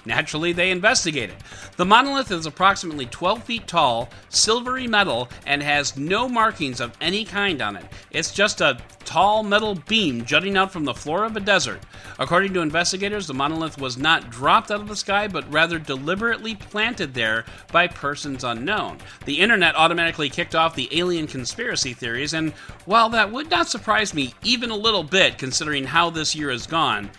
Naturally, 0.08 0.54
they 0.54 0.72
investigated. 0.72 1.36
The 1.76 1.86
monolith 1.86 2.32
is 2.32 2.46
approximately 2.46 3.08
12 3.08 3.44
feet 3.44 3.68
tall, 3.68 4.10
silvery 4.30 4.88
metal, 4.88 5.28
and 5.46 5.62
has 5.62 5.98
no 5.98 6.30
markings 6.30 6.80
of 6.80 6.96
any 7.02 7.26
kind 7.26 7.62
on 7.62 7.76
it. 7.76 7.86
It's 8.12 8.32
just 8.32 8.62
a 8.62 8.80
tall 9.04 9.44
metal 9.44 9.76
beam 9.88 10.24
jutting 10.26 10.58
out 10.58 10.72
from 10.72 10.86
the 10.86 10.94
floor 10.94 11.26
of 11.26 11.36
a 11.36 11.42
desert. 11.42 11.82
According 12.20 12.54
to 12.54 12.62
investigators, 12.62 13.28
the 13.28 13.34
monolith 13.34 13.80
was 13.80 13.98
not 13.98 14.30
dropped 14.30 14.72
out 14.72 14.80
of 14.80 14.88
the 14.88 14.96
sky, 14.96 15.28
but 15.28 15.52
rather 15.52 15.78
deliberately 15.78 16.56
planted 16.56 17.14
there 17.14 17.44
by 17.72 17.88
persons 17.88 18.44
unknown. 18.46 19.00
The 19.26 19.40
internet 19.40 19.76
automatically 19.76 20.30
kicked 20.30 20.56
off 20.56 20.76
the 20.76 20.90
alien 20.98 21.28
conspiracy 21.28 21.94
theories, 21.94 22.34
and 22.34 22.54
while 22.86 23.10
that 23.10 23.32
would 23.32 23.50
not 23.50 23.68
surprise 23.68 24.14
me 24.14 24.34
even 24.44 24.72
a 24.72 24.76
little 24.76 25.04
bit 25.04 25.38
considering 25.38 25.84
how 25.84 26.10
this 26.10 26.36
year 26.36 26.50
has 26.50 26.66
gone, 26.66 27.10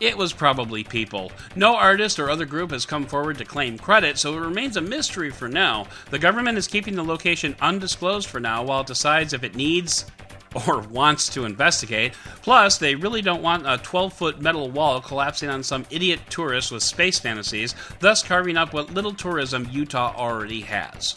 it 0.00 0.16
was 0.16 0.32
probably 0.32 0.84
people. 0.84 1.32
No 1.54 1.76
artist 1.76 2.18
or 2.18 2.30
other 2.30 2.44
group 2.44 2.70
has 2.70 2.86
come 2.86 3.06
forward 3.06 3.38
to 3.38 3.44
claim 3.44 3.78
credit, 3.78 4.18
so 4.18 4.34
it 4.34 4.40
remains 4.40 4.76
a 4.76 4.80
mystery 4.80 5.30
for 5.30 5.48
now. 5.48 5.86
The 6.10 6.18
government 6.18 6.58
is 6.58 6.66
keeping 6.66 6.94
the 6.94 7.04
location 7.04 7.56
undisclosed 7.60 8.28
for 8.28 8.40
now 8.40 8.62
while 8.64 8.82
it 8.82 8.86
decides 8.86 9.32
if 9.32 9.44
it 9.44 9.54
needs 9.54 10.06
or 10.66 10.80
wants 10.90 11.28
to 11.30 11.44
investigate. 11.44 12.14
Plus, 12.42 12.78
they 12.78 12.94
really 12.94 13.22
don't 13.22 13.42
want 13.42 13.66
a 13.66 13.78
12 13.78 14.12
foot 14.12 14.40
metal 14.40 14.70
wall 14.70 15.00
collapsing 15.00 15.48
on 15.48 15.62
some 15.62 15.86
idiot 15.90 16.20
tourist 16.28 16.72
with 16.72 16.82
space 16.82 17.18
fantasies, 17.18 17.74
thus 18.00 18.22
carving 18.22 18.56
up 18.56 18.72
what 18.72 18.92
little 18.92 19.14
tourism 19.14 19.68
Utah 19.70 20.14
already 20.16 20.60
has. 20.62 21.14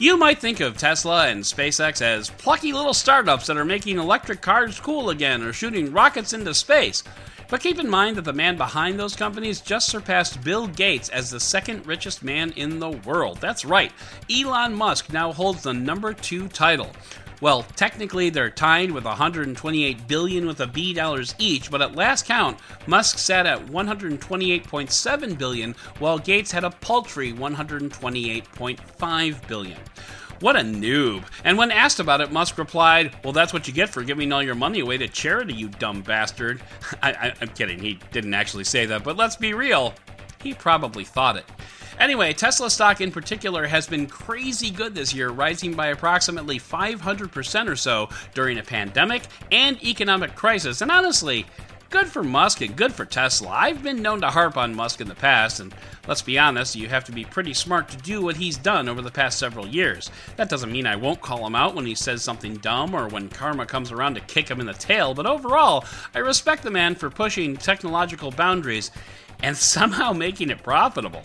You 0.00 0.16
might 0.16 0.38
think 0.38 0.60
of 0.60 0.78
Tesla 0.78 1.26
and 1.26 1.42
SpaceX 1.44 2.00
as 2.00 2.30
plucky 2.30 2.72
little 2.72 2.94
startups 2.94 3.46
that 3.46 3.58
are 3.58 3.66
making 3.66 3.98
electric 3.98 4.40
cars 4.40 4.80
cool 4.80 5.10
again 5.10 5.42
or 5.42 5.52
shooting 5.52 5.92
rockets 5.92 6.32
into 6.32 6.54
space. 6.54 7.04
But 7.50 7.60
keep 7.60 7.78
in 7.78 7.90
mind 7.90 8.16
that 8.16 8.24
the 8.24 8.32
man 8.32 8.56
behind 8.56 8.98
those 8.98 9.14
companies 9.14 9.60
just 9.60 9.90
surpassed 9.90 10.42
Bill 10.42 10.68
Gates 10.68 11.10
as 11.10 11.28
the 11.28 11.38
second 11.38 11.86
richest 11.86 12.24
man 12.24 12.52
in 12.52 12.78
the 12.78 12.92
world. 12.92 13.42
That's 13.42 13.66
right, 13.66 13.92
Elon 14.34 14.74
Musk 14.74 15.12
now 15.12 15.34
holds 15.34 15.64
the 15.64 15.74
number 15.74 16.14
two 16.14 16.48
title. 16.48 16.92
Well, 17.40 17.62
technically 17.74 18.28
they're 18.28 18.50
tied 18.50 18.90
with 18.90 19.04
128 19.04 20.06
billion 20.06 20.46
with 20.46 20.60
a 20.60 20.66
B 20.66 20.92
dollars 20.92 21.34
each, 21.38 21.70
but 21.70 21.80
at 21.80 21.94
last 21.94 22.26
count, 22.26 22.58
Musk 22.86 23.16
sat 23.18 23.46
at 23.46 23.64
128.7 23.66 25.38
billion, 25.38 25.74
while 25.98 26.18
Gates 26.18 26.52
had 26.52 26.64
a 26.64 26.70
paltry 26.70 27.32
128.5 27.32 29.48
billion. 29.48 29.78
What 30.40 30.56
a 30.56 30.60
noob. 30.60 31.24
And 31.44 31.58
when 31.58 31.70
asked 31.70 32.00
about 32.00 32.22
it, 32.22 32.32
Musk 32.32 32.58
replied, 32.58 33.14
Well, 33.22 33.32
that's 33.32 33.52
what 33.52 33.68
you 33.68 33.74
get 33.74 33.90
for 33.90 34.02
giving 34.02 34.32
all 34.32 34.42
your 34.42 34.54
money 34.54 34.80
away 34.80 34.96
to 34.98 35.08
charity, 35.08 35.54
you 35.54 35.68
dumb 35.68 36.02
bastard. 36.02 36.62
I, 37.02 37.34
am 37.40 37.48
kidding, 37.48 37.78
he 37.78 37.98
didn't 38.10 38.34
actually 38.34 38.64
say 38.64 38.86
that, 38.86 39.04
but 39.04 39.16
let's 39.16 39.36
be 39.36 39.54
real, 39.54 39.94
he 40.42 40.54
probably 40.54 41.04
thought 41.04 41.36
it. 41.36 41.44
Anyway, 42.00 42.32
Tesla 42.32 42.70
stock 42.70 43.02
in 43.02 43.12
particular 43.12 43.66
has 43.66 43.86
been 43.86 44.06
crazy 44.06 44.70
good 44.70 44.94
this 44.94 45.12
year, 45.12 45.28
rising 45.28 45.74
by 45.74 45.88
approximately 45.88 46.58
500% 46.58 47.68
or 47.68 47.76
so 47.76 48.08
during 48.32 48.56
a 48.56 48.62
pandemic 48.62 49.22
and 49.52 49.82
economic 49.84 50.34
crisis. 50.34 50.80
And 50.80 50.90
honestly, 50.90 51.44
good 51.90 52.06
for 52.06 52.22
Musk 52.22 52.62
and 52.62 52.74
good 52.74 52.94
for 52.94 53.04
Tesla. 53.04 53.50
I've 53.50 53.82
been 53.82 54.00
known 54.00 54.22
to 54.22 54.28
harp 54.28 54.56
on 54.56 54.74
Musk 54.74 55.02
in 55.02 55.08
the 55.08 55.14
past, 55.14 55.60
and 55.60 55.74
let's 56.08 56.22
be 56.22 56.38
honest, 56.38 56.74
you 56.74 56.88
have 56.88 57.04
to 57.04 57.12
be 57.12 57.26
pretty 57.26 57.52
smart 57.52 57.90
to 57.90 57.98
do 57.98 58.22
what 58.22 58.38
he's 58.38 58.56
done 58.56 58.88
over 58.88 59.02
the 59.02 59.10
past 59.10 59.38
several 59.38 59.66
years. 59.66 60.10
That 60.36 60.48
doesn't 60.48 60.72
mean 60.72 60.86
I 60.86 60.96
won't 60.96 61.20
call 61.20 61.46
him 61.46 61.54
out 61.54 61.74
when 61.74 61.84
he 61.84 61.94
says 61.94 62.22
something 62.22 62.56
dumb 62.56 62.94
or 62.94 63.08
when 63.08 63.28
karma 63.28 63.66
comes 63.66 63.92
around 63.92 64.14
to 64.14 64.22
kick 64.22 64.48
him 64.48 64.60
in 64.60 64.66
the 64.66 64.72
tail, 64.72 65.12
but 65.12 65.26
overall, 65.26 65.84
I 66.14 66.20
respect 66.20 66.62
the 66.62 66.70
man 66.70 66.94
for 66.94 67.10
pushing 67.10 67.58
technological 67.58 68.30
boundaries 68.30 68.90
and 69.42 69.54
somehow 69.56 70.14
making 70.14 70.48
it 70.48 70.62
profitable. 70.62 71.24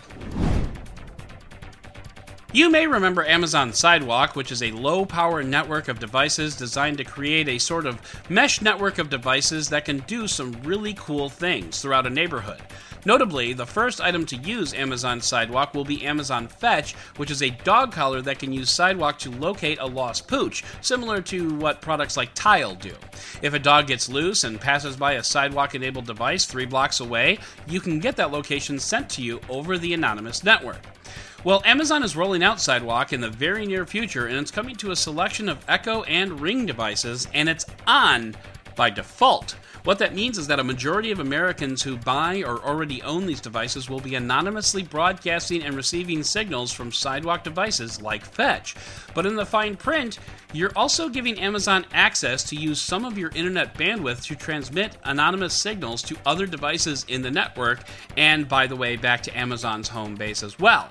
You 2.56 2.70
may 2.70 2.88
remember 2.88 3.26
Amazon 3.26 3.74
Sidewalk, 3.74 4.38
which 4.38 4.50
is 4.50 4.64
a 4.64 4.72
low 4.72 5.06
power 5.06 5.44
network 5.44 5.90
of 5.90 6.00
devices 6.00 6.56
designed 6.56 6.98
to 7.00 7.04
create 7.04 7.50
a 7.50 7.58
sort 7.58 7.86
of 7.86 8.00
mesh 8.30 8.62
network 8.62 8.98
of 8.98 9.10
devices 9.10 9.68
that 9.68 9.84
can 9.84 9.98
do 10.08 10.26
some 10.26 10.54
really 10.64 10.94
cool 10.94 11.28
things 11.28 11.82
throughout 11.82 12.08
a 12.08 12.10
neighborhood. 12.10 12.62
Notably, 13.04 13.52
the 13.52 13.66
first 13.66 14.00
item 14.00 14.26
to 14.28 14.38
use 14.38 14.74
Amazon 14.74 15.20
Sidewalk 15.20 15.74
will 15.74 15.84
be 15.84 16.06
Amazon 16.06 16.48
Fetch, 16.48 16.94
which 17.18 17.30
is 17.30 17.44
a 17.44 17.50
dog 17.66 17.92
collar 17.92 18.22
that 18.22 18.40
can 18.40 18.54
use 18.54 18.70
Sidewalk 18.70 19.20
to 19.20 19.32
locate 19.32 19.80
a 19.82 19.86
lost 19.86 20.26
pooch, 20.26 20.64
similar 20.80 21.22
to 21.24 21.56
what 21.56 21.82
products 21.82 22.16
like 22.16 22.34
Tile 22.36 22.76
do. 22.76 22.94
If 23.42 23.54
a 23.54 23.60
dog 23.60 23.88
gets 23.88 24.08
loose 24.08 24.46
and 24.46 24.62
passes 24.62 24.96
by 24.96 25.16
a 25.16 25.24
Sidewalk 25.24 25.76
enabled 25.76 26.06
device 26.06 26.46
three 26.46 26.66
blocks 26.66 27.02
away, 27.02 27.38
you 27.68 27.82
can 27.82 28.00
get 28.00 28.16
that 28.16 28.32
location 28.32 28.80
sent 28.80 29.10
to 29.10 29.22
you 29.22 29.42
over 29.50 29.78
the 29.78 29.94
anonymous 29.94 30.42
network. 30.42 30.80
Well, 31.46 31.62
Amazon 31.64 32.02
is 32.02 32.16
rolling 32.16 32.42
out 32.42 32.60
Sidewalk 32.60 33.14
in 33.14 33.22
the 33.22 33.30
very 33.30 33.68
near 33.68 33.86
future, 33.86 34.26
and 34.26 34.36
it's 34.40 34.50
coming 34.50 34.76
to 34.78 34.90
a 34.90 34.96
selection 34.96 35.48
of 35.48 35.64
Echo 35.68 36.02
and 36.06 36.42
Ring 36.42 36.66
devices, 36.66 37.28
and 37.36 37.48
it's 37.48 37.68
on 37.86 38.36
by 38.76 38.90
default. 38.90 39.56
What 39.86 40.00
that 40.00 40.16
means 40.16 40.40
is 40.40 40.48
that 40.48 40.60
a 40.60 40.64
majority 40.64 41.12
of 41.12 41.20
Americans 41.20 41.84
who 41.84 41.96
buy 41.96 42.42
or 42.42 42.60
already 42.64 43.04
own 43.04 43.28
these 43.28 43.40
devices 43.40 43.88
will 43.88 44.00
be 44.00 44.16
anonymously 44.16 44.82
broadcasting 44.82 45.62
and 45.62 45.76
receiving 45.76 46.24
signals 46.24 46.72
from 46.72 46.92
sidewalk 46.92 47.44
devices 47.44 48.02
like 48.02 48.26
Fetch. 48.26 48.76
But 49.14 49.28
in 49.28 49.36
the 49.36 49.46
fine 49.46 49.76
print, 49.76 50.18
you're 50.54 50.72
also 50.76 51.08
giving 51.08 51.40
Amazon 51.40 51.86
access 51.94 52.44
to 52.46 52.56
use 52.56 52.82
some 52.82 53.06
of 53.06 53.18
your 53.18 53.30
internet 53.36 53.76
bandwidth 53.76 54.24
to 54.24 54.36
transmit 54.36 54.98
anonymous 55.04 55.54
signals 55.54 56.02
to 56.04 56.16
other 56.26 56.48
devices 56.48 57.06
in 57.08 57.22
the 57.22 57.30
network, 57.30 57.84
and 58.18 58.48
by 58.48 58.66
the 58.66 58.76
way, 58.76 58.96
back 58.96 59.22
to 59.24 59.38
Amazon's 59.38 59.90
home 59.90 60.16
base 60.16 60.42
as 60.42 60.58
well. 60.58 60.90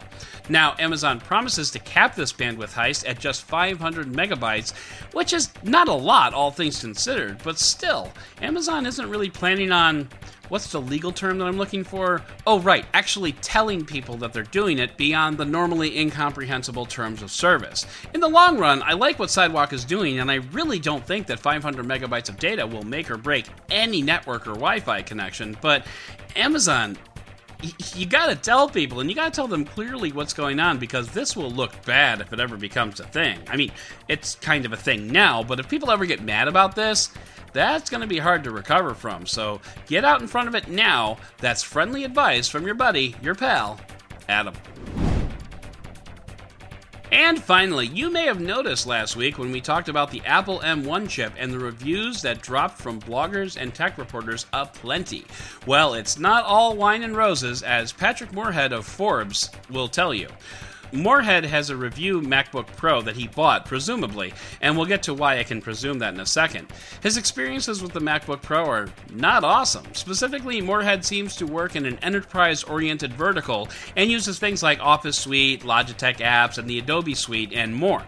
Now, 0.48 0.74
Amazon 0.78 1.18
promises 1.18 1.70
to 1.70 1.78
cap 1.78 2.14
this 2.14 2.32
bandwidth 2.32 2.74
heist 2.74 3.08
at 3.08 3.18
just 3.18 3.42
500 3.44 4.12
megabytes, 4.12 4.74
which 5.14 5.32
is 5.32 5.48
not 5.62 5.88
a 5.88 5.94
lot, 5.94 6.34
all 6.34 6.50
things 6.50 6.80
considered, 6.80 7.38
but 7.42 7.58
still, 7.58 8.12
Amazon 8.42 8.83
isn't 8.86 9.08
really 9.08 9.30
planning 9.30 9.72
on 9.72 10.08
what's 10.48 10.70
the 10.70 10.80
legal 10.80 11.12
term 11.12 11.38
that 11.38 11.46
I'm 11.46 11.56
looking 11.56 11.84
for? 11.84 12.22
Oh, 12.46 12.60
right, 12.60 12.84
actually 12.94 13.32
telling 13.32 13.84
people 13.84 14.16
that 14.18 14.32
they're 14.32 14.42
doing 14.44 14.78
it 14.78 14.96
beyond 14.96 15.38
the 15.38 15.44
normally 15.44 15.98
incomprehensible 15.98 16.86
terms 16.86 17.22
of 17.22 17.30
service. 17.30 17.86
In 18.12 18.20
the 18.20 18.28
long 18.28 18.58
run, 18.58 18.82
I 18.82 18.92
like 18.92 19.18
what 19.18 19.30
Sidewalk 19.30 19.72
is 19.72 19.84
doing, 19.84 20.18
and 20.18 20.30
I 20.30 20.36
really 20.52 20.78
don't 20.78 21.04
think 21.04 21.26
that 21.28 21.38
500 21.40 21.84
megabytes 21.86 22.28
of 22.28 22.38
data 22.38 22.66
will 22.66 22.84
make 22.84 23.10
or 23.10 23.16
break 23.16 23.46
any 23.70 24.02
network 24.02 24.46
or 24.46 24.52
Wi 24.52 24.80
Fi 24.80 25.02
connection, 25.02 25.56
but 25.60 25.86
Amazon. 26.36 26.96
You 27.94 28.06
gotta 28.06 28.36
tell 28.36 28.68
people, 28.68 29.00
and 29.00 29.08
you 29.08 29.16
gotta 29.16 29.30
tell 29.30 29.48
them 29.48 29.64
clearly 29.64 30.12
what's 30.12 30.34
going 30.34 30.60
on 30.60 30.78
because 30.78 31.10
this 31.10 31.36
will 31.36 31.50
look 31.50 31.84
bad 31.84 32.20
if 32.20 32.32
it 32.32 32.40
ever 32.40 32.56
becomes 32.56 33.00
a 33.00 33.04
thing. 33.04 33.38
I 33.48 33.56
mean, 33.56 33.72
it's 34.08 34.34
kind 34.36 34.64
of 34.64 34.72
a 34.72 34.76
thing 34.76 35.08
now, 35.08 35.42
but 35.42 35.60
if 35.60 35.68
people 35.68 35.90
ever 35.90 36.06
get 36.06 36.22
mad 36.22 36.48
about 36.48 36.74
this, 36.74 37.10
that's 37.52 37.88
going 37.88 38.00
to 38.00 38.06
be 38.06 38.18
hard 38.18 38.44
to 38.44 38.50
recover 38.50 38.94
from. 38.94 39.26
So 39.26 39.60
get 39.86 40.04
out 40.04 40.20
in 40.20 40.26
front 40.26 40.48
of 40.48 40.54
it 40.54 40.68
now. 40.68 41.18
That's 41.38 41.62
friendly 41.62 42.04
advice 42.04 42.48
from 42.48 42.66
your 42.66 42.74
buddy, 42.74 43.14
your 43.22 43.34
pal, 43.34 43.80
Adam. 44.28 44.54
And 47.14 47.40
finally, 47.40 47.86
you 47.86 48.10
may 48.10 48.24
have 48.24 48.40
noticed 48.40 48.88
last 48.88 49.14
week 49.14 49.38
when 49.38 49.52
we 49.52 49.60
talked 49.60 49.88
about 49.88 50.10
the 50.10 50.20
Apple 50.26 50.58
M1 50.58 51.08
chip 51.08 51.32
and 51.38 51.52
the 51.52 51.60
reviews 51.60 52.20
that 52.22 52.42
dropped 52.42 52.76
from 52.76 53.00
bloggers 53.00 53.56
and 53.56 53.72
tech 53.72 53.98
reporters 53.98 54.46
aplenty. 54.52 55.24
Well, 55.64 55.94
it's 55.94 56.18
not 56.18 56.44
all 56.44 56.74
wine 56.74 57.04
and 57.04 57.16
roses, 57.16 57.62
as 57.62 57.92
Patrick 57.92 58.32
Moorhead 58.32 58.72
of 58.72 58.84
Forbes 58.84 59.48
will 59.70 59.86
tell 59.86 60.12
you. 60.12 60.26
Moorhead 60.92 61.44
has 61.44 61.70
a 61.70 61.76
review 61.76 62.20
MacBook 62.20 62.66
Pro 62.76 63.02
that 63.02 63.16
he 63.16 63.28
bought, 63.28 63.66
presumably, 63.66 64.32
and 64.60 64.76
we'll 64.76 64.86
get 64.86 65.02
to 65.04 65.14
why 65.14 65.38
I 65.38 65.44
can 65.44 65.60
presume 65.60 65.98
that 66.00 66.14
in 66.14 66.20
a 66.20 66.26
second. 66.26 66.72
His 67.02 67.16
experiences 67.16 67.82
with 67.82 67.92
the 67.92 68.00
MacBook 68.00 68.42
Pro 68.42 68.64
are 68.66 68.88
not 69.12 69.44
awesome. 69.44 69.86
Specifically, 69.94 70.60
Moorhead 70.60 71.04
seems 71.04 71.36
to 71.36 71.46
work 71.46 71.76
in 71.76 71.86
an 71.86 71.98
enterprise 71.98 72.62
oriented 72.62 73.12
vertical 73.12 73.68
and 73.96 74.10
uses 74.10 74.38
things 74.38 74.62
like 74.62 74.80
Office 74.80 75.18
Suite, 75.18 75.62
Logitech 75.62 76.18
apps, 76.18 76.58
and 76.58 76.68
the 76.68 76.78
Adobe 76.78 77.14
Suite, 77.14 77.52
and 77.52 77.74
more. 77.74 78.02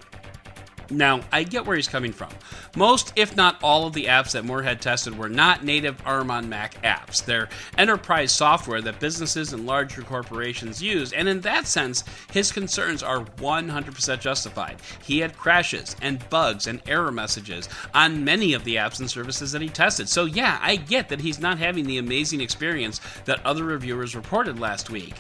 Now, 0.90 1.21
I 1.33 1.43
get 1.43 1.66
where 1.66 1.76
he's 1.76 1.88
coming 1.88 2.12
from. 2.12 2.28
Most, 2.76 3.12
if 3.16 3.35
not 3.35 3.62
all, 3.62 3.87
of 3.87 3.93
the 3.93 4.07
apps 4.07 4.33
that 4.33 4.45
Moorhead 4.45 4.81
tested 4.81 5.19
were 5.19 5.28
not 5.28 5.64
native 5.64 6.00
ARM 6.07 6.31
on 6.31 6.49
Mac 6.49 6.81
apps. 6.83 7.25
They're 7.25 7.49
enterprise 7.76 8.33
software 8.33 8.81
that 8.83 9.00
businesses 9.00 9.52
and 9.52 9.66
larger 9.66 10.02
corporations 10.02 10.81
use, 10.81 11.12
and 11.12 11.28
in 11.28 11.40
that 11.40 11.66
sense, 11.66 12.05
his 12.33 12.52
concerns 12.52 13.02
are 13.02 13.25
100% 13.25 14.21
justified. 14.21 14.76
He 15.02 15.19
had 15.19 15.37
crashes 15.37 15.97
and 16.02 16.28
bugs 16.31 16.66
and 16.66 16.81
error 16.87 17.11
messages 17.11 17.69
on 17.93 18.25
many 18.25 18.52
of 18.52 18.64
the 18.64 18.76
apps 18.76 19.00
and 19.00 19.11
services 19.11 19.52
that 19.52 19.62
he 19.62 19.69
tested. 19.69 20.09
So, 20.09 20.25
yeah, 20.25 20.59
I 20.62 20.76
get 20.76 21.09
that 21.09 21.21
he's 21.21 21.40
not 21.40 21.59
having 21.59 21.87
the 21.87 21.99
amazing 21.99 22.40
experience 22.40 23.00
that 23.25 23.45
other 23.45 23.64
reviewers 23.64 24.14
reported 24.14 24.61
last 24.61 24.88
week. 24.90 25.14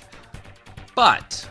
But 0.94 1.48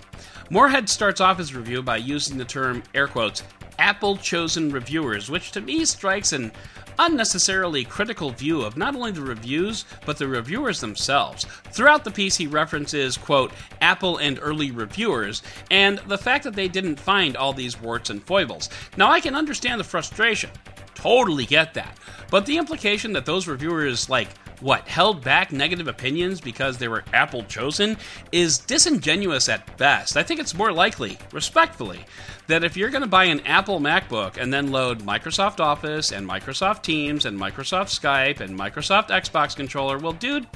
Moorhead 0.50 0.90
starts 0.90 1.22
off 1.22 1.38
his 1.38 1.54
review 1.54 1.82
by 1.82 1.98
using 1.98 2.38
the 2.38 2.46
term, 2.46 2.84
air 2.94 3.08
quotes, 3.08 3.44
Apple 3.79 4.17
chosen 4.17 4.72
reviewers, 4.72 5.29
which 5.29 5.51
to 5.51 5.62
me 5.62 5.86
strikes 5.86 6.34
an 6.34 6.51
unnecessarily 6.98 7.84
critical 7.84 8.32
view 8.32 8.62
of 8.62 8.77
not 8.77 8.96
only 8.96 9.12
the 9.12 9.22
reviews, 9.22 9.86
but 10.05 10.17
the 10.17 10.27
reviewers 10.27 10.79
themselves. 10.79 11.46
Throughout 11.72 12.03
the 12.03 12.12
piece, 12.12 12.38
he 12.38 12.48
references, 12.48 13.17
quote, 13.17 13.51
Apple 13.82 14.17
and 14.17 14.39
early 14.41 14.72
reviewers, 14.72 15.44
and 15.70 16.00
the 16.08 16.17
fact 16.17 16.44
that 16.46 16.55
they 16.55 16.67
didn't 16.67 17.00
find 17.00 17.36
all 17.36 17.53
these 17.53 17.79
warts 17.79 18.10
and 18.10 18.24
foibles. 18.24 18.70
Now, 18.98 19.12
I 19.12 19.20
can 19.20 19.36
understand 19.36 19.79
the 19.79 19.86
frustration. 19.86 20.50
Totally 20.94 21.46
get 21.46 21.74
that. 21.74 21.98
But 22.32 22.46
the 22.46 22.58
implication 22.58 23.13
that 23.13 23.25
those 23.25 23.48
reviewers, 23.48 24.10
like, 24.10 24.29
what, 24.66 24.88
held 24.88 25.24
back 25.24 25.52
negative 25.52 25.88
opinions 25.88 26.42
because 26.42 26.80
they 26.80 26.88
were 26.88 27.04
Apple 27.14 27.44
chosen 27.44 27.96
is 28.32 28.58
disingenuous 28.58 29.48
at 29.48 29.78
best. 29.78 30.18
I 30.18 30.24
think 30.24 30.40
it's 30.40 30.56
more 30.56 30.72
likely, 30.72 31.20
respectfully, 31.32 32.04
that 32.48 32.64
if 32.64 32.76
you're 32.76 32.90
going 32.90 33.04
to 33.04 33.08
buy 33.08 33.26
an 33.26 33.42
Apple 33.42 33.80
MacBook 33.80 34.38
and 34.38 34.52
then 34.52 34.72
load 34.72 35.02
Microsoft 35.02 35.60
Office 35.60 36.12
and 36.12 36.28
Microsoft 36.28 36.82
Teams 36.82 37.26
and 37.26 37.40
Microsoft 37.40 37.94
Skype 37.96 38.40
and 38.40 38.58
Microsoft 38.58 39.10
Xbox 39.10 39.56
controller, 39.56 40.00
well, 40.00 40.14
dude, 40.14 40.48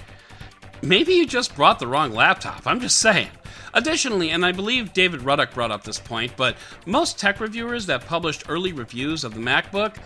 maybe 0.81 1.13
you 1.13 1.27
just 1.27 1.55
brought 1.55 1.77
the 1.77 1.85
wrong 1.85 2.11
laptop. 2.11 2.65
I'm 2.65 2.79
just 2.79 2.97
saying. 2.97 3.29
Additionally, 3.75 4.31
and 4.31 4.43
I 4.43 4.51
believe 4.51 4.91
David 4.93 5.21
Ruddock 5.21 5.53
brought 5.53 5.69
up 5.69 5.83
this 5.83 5.99
point, 5.99 6.33
but 6.35 6.57
most 6.87 7.19
tech 7.19 7.39
reviewers 7.39 7.85
that 7.85 8.07
published 8.07 8.45
early 8.49 8.73
reviews 8.73 9.23
of 9.23 9.35
the 9.35 9.39
MacBook 9.39 9.97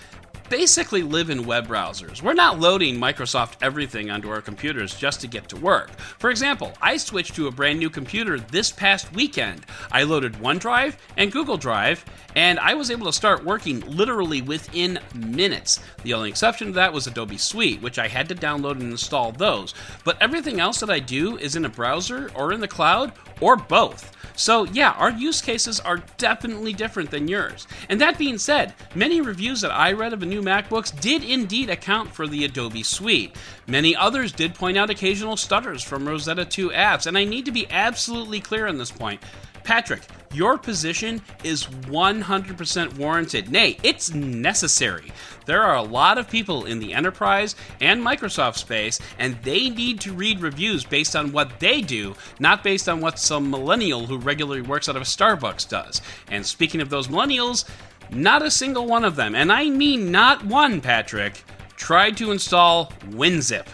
basically 0.53 1.01
live 1.01 1.31
in 1.31 1.47
web 1.47 1.67
browsers. 1.67 2.21
We're 2.21 2.35
not 2.35 2.59
loading 2.59 2.99
Microsoft 2.99 3.53
everything 3.63 4.11
onto 4.11 4.29
our 4.29 4.39
computers 4.39 4.93
just 4.93 5.19
to 5.21 5.27
get 5.27 5.49
to 5.49 5.55
work. 5.55 5.89
For 6.19 6.29
example, 6.29 6.73
I 6.79 6.97
switched 6.97 7.33
to 7.37 7.47
a 7.47 7.51
brand 7.51 7.79
new 7.79 7.89
computer 7.89 8.39
this 8.39 8.71
past 8.71 9.11
weekend. 9.15 9.65
I 9.91 10.03
loaded 10.03 10.33
OneDrive 10.33 10.93
and 11.17 11.31
Google 11.31 11.57
Drive, 11.57 12.05
and 12.35 12.59
I 12.59 12.75
was 12.75 12.91
able 12.91 13.07
to 13.07 13.13
start 13.13 13.43
working 13.43 13.79
literally 13.79 14.43
within 14.43 14.99
minutes. 15.15 15.79
The 16.03 16.13
only 16.13 16.29
exception 16.29 16.67
to 16.67 16.73
that 16.73 16.93
was 16.93 17.07
Adobe 17.07 17.39
Suite, 17.39 17.81
which 17.81 17.97
I 17.97 18.07
had 18.07 18.29
to 18.29 18.35
download 18.35 18.73
and 18.73 18.91
install 18.91 19.31
those. 19.31 19.73
But 20.03 20.21
everything 20.21 20.59
else 20.59 20.79
that 20.81 20.91
I 20.91 20.99
do 20.99 21.35
is 21.37 21.55
in 21.55 21.65
a 21.65 21.69
browser 21.69 22.29
or 22.35 22.53
in 22.53 22.59
the 22.59 22.67
cloud 22.67 23.13
or 23.41 23.55
both. 23.55 24.15
So, 24.35 24.63
yeah, 24.65 24.91
our 24.91 25.11
use 25.11 25.41
cases 25.41 25.79
are 25.79 26.03
definitely 26.17 26.73
different 26.73 27.11
than 27.11 27.27
yours. 27.27 27.67
And 27.89 28.01
that 28.01 28.17
being 28.17 28.37
said, 28.37 28.73
many 28.95 29.21
reviews 29.21 29.61
that 29.61 29.71
I 29.71 29.91
read 29.91 30.13
of 30.13 30.23
a 30.23 30.25
new 30.25 30.41
MacBooks 30.43 30.99
did 30.99 31.23
indeed 31.23 31.69
account 31.69 32.13
for 32.13 32.27
the 32.27 32.45
Adobe 32.45 32.83
Suite. 32.83 33.35
Many 33.67 33.95
others 33.95 34.31
did 34.31 34.53
point 34.53 34.77
out 34.77 34.89
occasional 34.89 35.37
stutters 35.37 35.81
from 35.81 36.07
Rosetta 36.07 36.45
2 36.45 36.69
apps, 36.69 37.07
and 37.07 37.17
I 37.17 37.23
need 37.23 37.45
to 37.45 37.51
be 37.51 37.69
absolutely 37.71 38.39
clear 38.39 38.67
on 38.67 38.77
this 38.77 38.91
point. 38.91 39.21
Patrick, 39.63 40.01
your 40.33 40.57
position 40.57 41.21
is 41.43 41.65
100% 41.65 42.97
warranted. 42.97 43.51
Nay, 43.51 43.77
it's 43.83 44.13
necessary. 44.13 45.11
There 45.45 45.61
are 45.61 45.75
a 45.75 45.83
lot 45.83 46.17
of 46.17 46.29
people 46.29 46.65
in 46.65 46.79
the 46.79 46.93
enterprise 46.93 47.55
and 47.79 48.01
Microsoft 48.01 48.57
space, 48.57 48.99
and 49.19 49.41
they 49.43 49.69
need 49.69 50.01
to 50.01 50.13
read 50.13 50.41
reviews 50.41 50.83
based 50.83 51.15
on 51.15 51.31
what 51.31 51.59
they 51.59 51.81
do, 51.81 52.15
not 52.39 52.63
based 52.63 52.89
on 52.89 52.99
what 52.99 53.19
some 53.19 53.49
millennial 53.49 54.07
who 54.07 54.17
regularly 54.17 54.61
works 54.61 54.89
out 54.89 54.95
of 54.95 55.01
a 55.01 55.05
Starbucks 55.05 55.69
does. 55.69 56.01
And 56.29 56.45
speaking 56.45 56.81
of 56.81 56.89
those 56.89 57.07
millennials, 57.07 57.65
not 58.15 58.41
a 58.41 58.51
single 58.51 58.87
one 58.87 59.03
of 59.03 59.15
them, 59.15 59.35
and 59.35 59.51
I 59.51 59.69
mean 59.69 60.11
not 60.11 60.45
one, 60.45 60.81
Patrick, 60.81 61.43
tried 61.75 62.17
to 62.17 62.31
install 62.31 62.91
WinZip. 63.09 63.67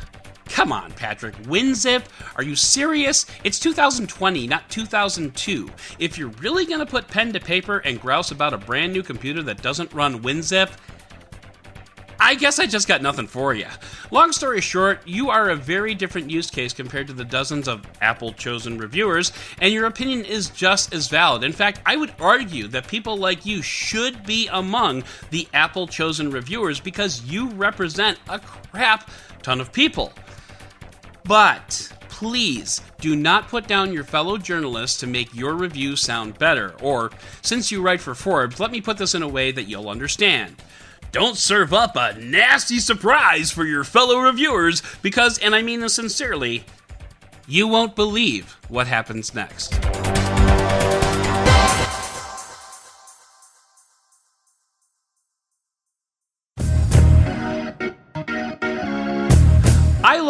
Come 0.50 0.72
on, 0.72 0.92
Patrick. 0.94 1.36
WinZip? 1.44 2.04
Are 2.36 2.44
you 2.44 2.56
serious? 2.56 3.26
It's 3.44 3.60
2020, 3.60 4.48
not 4.48 4.68
2002. 4.70 5.70
If 6.00 6.18
you're 6.18 6.30
really 6.42 6.66
going 6.66 6.80
to 6.80 6.86
put 6.86 7.08
pen 7.08 7.32
to 7.34 7.40
paper 7.40 7.78
and 7.80 8.02
grouse 8.02 8.32
about 8.32 8.54
a 8.54 8.58
brand 8.58 8.92
new 8.92 9.04
computer 9.04 9.44
that 9.44 9.62
doesn't 9.62 9.94
run 9.94 10.22
WinZip, 10.22 10.72
I 12.22 12.36
guess 12.36 12.60
I 12.60 12.66
just 12.66 12.88
got 12.88 13.02
nothing 13.02 13.28
for 13.28 13.54
you. 13.54 13.68
Long 14.12 14.34
story 14.34 14.60
short, 14.60 15.08
you 15.08 15.30
are 15.30 15.50
a 15.50 15.56
very 15.56 15.96
different 15.96 16.30
use 16.30 16.50
case 16.52 16.74
compared 16.74 17.08
to 17.08 17.14
the 17.14 17.24
dozens 17.24 17.68
of 17.68 17.88
Apple 18.02 18.34
chosen 18.34 18.78
reviewers, 18.78 19.32
and 19.62 19.74
your 19.74 19.86
opinion 19.86 20.26
is 20.26 20.50
just 20.50 20.94
as 20.94 21.08
valid. 21.08 21.44
In 21.44 21.54
fact, 21.54 21.82
I 21.86 21.96
would 21.96 22.14
argue 22.20 22.68
that 22.68 22.88
people 22.88 23.16
like 23.16 23.46
you 23.46 23.62
should 23.62 24.26
be 24.26 24.50
among 24.52 25.04
the 25.30 25.48
Apple 25.54 25.88
chosen 25.88 26.30
reviewers 26.30 26.82
because 26.82 27.24
you 27.24 27.48
represent 27.52 28.20
a 28.28 28.40
crap 28.40 29.10
ton 29.42 29.62
of 29.62 29.72
people. 29.72 30.12
But 31.24 31.90
please 32.10 32.82
do 33.00 33.16
not 33.16 33.48
put 33.48 33.66
down 33.66 33.94
your 33.94 34.04
fellow 34.04 34.38
journalists 34.38 35.00
to 35.00 35.08
make 35.08 35.34
your 35.34 35.54
review 35.54 35.96
sound 35.96 36.38
better. 36.38 36.76
Or, 36.82 37.12
since 37.42 37.72
you 37.72 37.82
write 37.82 38.02
for 38.02 38.14
Forbes, 38.14 38.60
let 38.60 38.72
me 38.72 38.82
put 38.82 38.98
this 38.98 39.16
in 39.16 39.24
a 39.24 39.28
way 39.28 39.52
that 39.54 39.64
you'll 39.64 39.90
understand. 39.90 40.62
Don't 41.12 41.38
serve 41.38 41.74
up 41.74 41.96
a 41.96 42.14
nasty 42.20 42.78
surprise 42.80 43.50
for 43.52 43.66
your 43.66 43.84
fellow 43.84 44.20
reviewers 44.20 44.84
because, 45.02 45.40
and 45.40 45.56
I 45.56 45.64
mean 45.64 45.80
this 45.80 45.96
sincerely, 45.96 46.64
you 47.48 47.68
won't 47.68 47.96
believe 47.96 48.58
what 48.68 48.86
happens 48.86 49.34
next. 49.34 49.74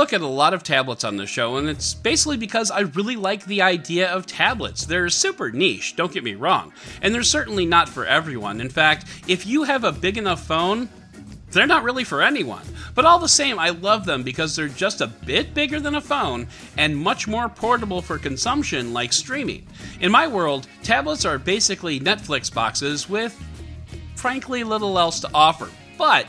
Look 0.09 0.21
at 0.21 0.25
a 0.25 0.27
lot 0.27 0.55
of 0.55 0.63
tablets 0.63 1.03
on 1.03 1.17
the 1.17 1.27
show, 1.27 1.57
and 1.57 1.69
it's 1.69 1.93
basically 1.93 2.37
because 2.37 2.71
I 2.71 2.79
really 2.79 3.15
like 3.15 3.45
the 3.45 3.61
idea 3.61 4.09
of 4.09 4.25
tablets. 4.25 4.87
They're 4.87 5.07
super 5.09 5.51
niche, 5.51 5.95
don't 5.95 6.11
get 6.11 6.23
me 6.23 6.33
wrong, 6.33 6.73
and 7.03 7.13
they're 7.13 7.21
certainly 7.21 7.67
not 7.67 7.87
for 7.87 8.07
everyone. 8.07 8.59
In 8.59 8.69
fact, 8.69 9.05
if 9.27 9.45
you 9.45 9.65
have 9.65 9.83
a 9.83 9.91
big 9.91 10.17
enough 10.17 10.43
phone, 10.43 10.89
they're 11.51 11.67
not 11.67 11.83
really 11.83 12.03
for 12.03 12.23
anyone. 12.23 12.63
But 12.95 13.05
all 13.05 13.19
the 13.19 13.27
same, 13.27 13.59
I 13.59 13.69
love 13.69 14.03
them 14.03 14.23
because 14.23 14.55
they're 14.55 14.67
just 14.67 15.01
a 15.01 15.05
bit 15.05 15.53
bigger 15.53 15.79
than 15.79 15.93
a 15.93 16.01
phone 16.01 16.47
and 16.75 16.97
much 16.97 17.27
more 17.27 17.47
portable 17.47 18.01
for 18.01 18.17
consumption, 18.17 18.93
like 18.93 19.13
streaming. 19.13 19.67
In 20.01 20.11
my 20.11 20.25
world, 20.25 20.67
tablets 20.81 21.23
are 21.23 21.37
basically 21.37 21.99
Netflix 21.99 22.51
boxes 22.51 23.07
with, 23.07 23.39
frankly, 24.15 24.63
little 24.63 24.97
else 24.97 25.19
to 25.19 25.29
offer. 25.35 25.69
But 25.99 26.25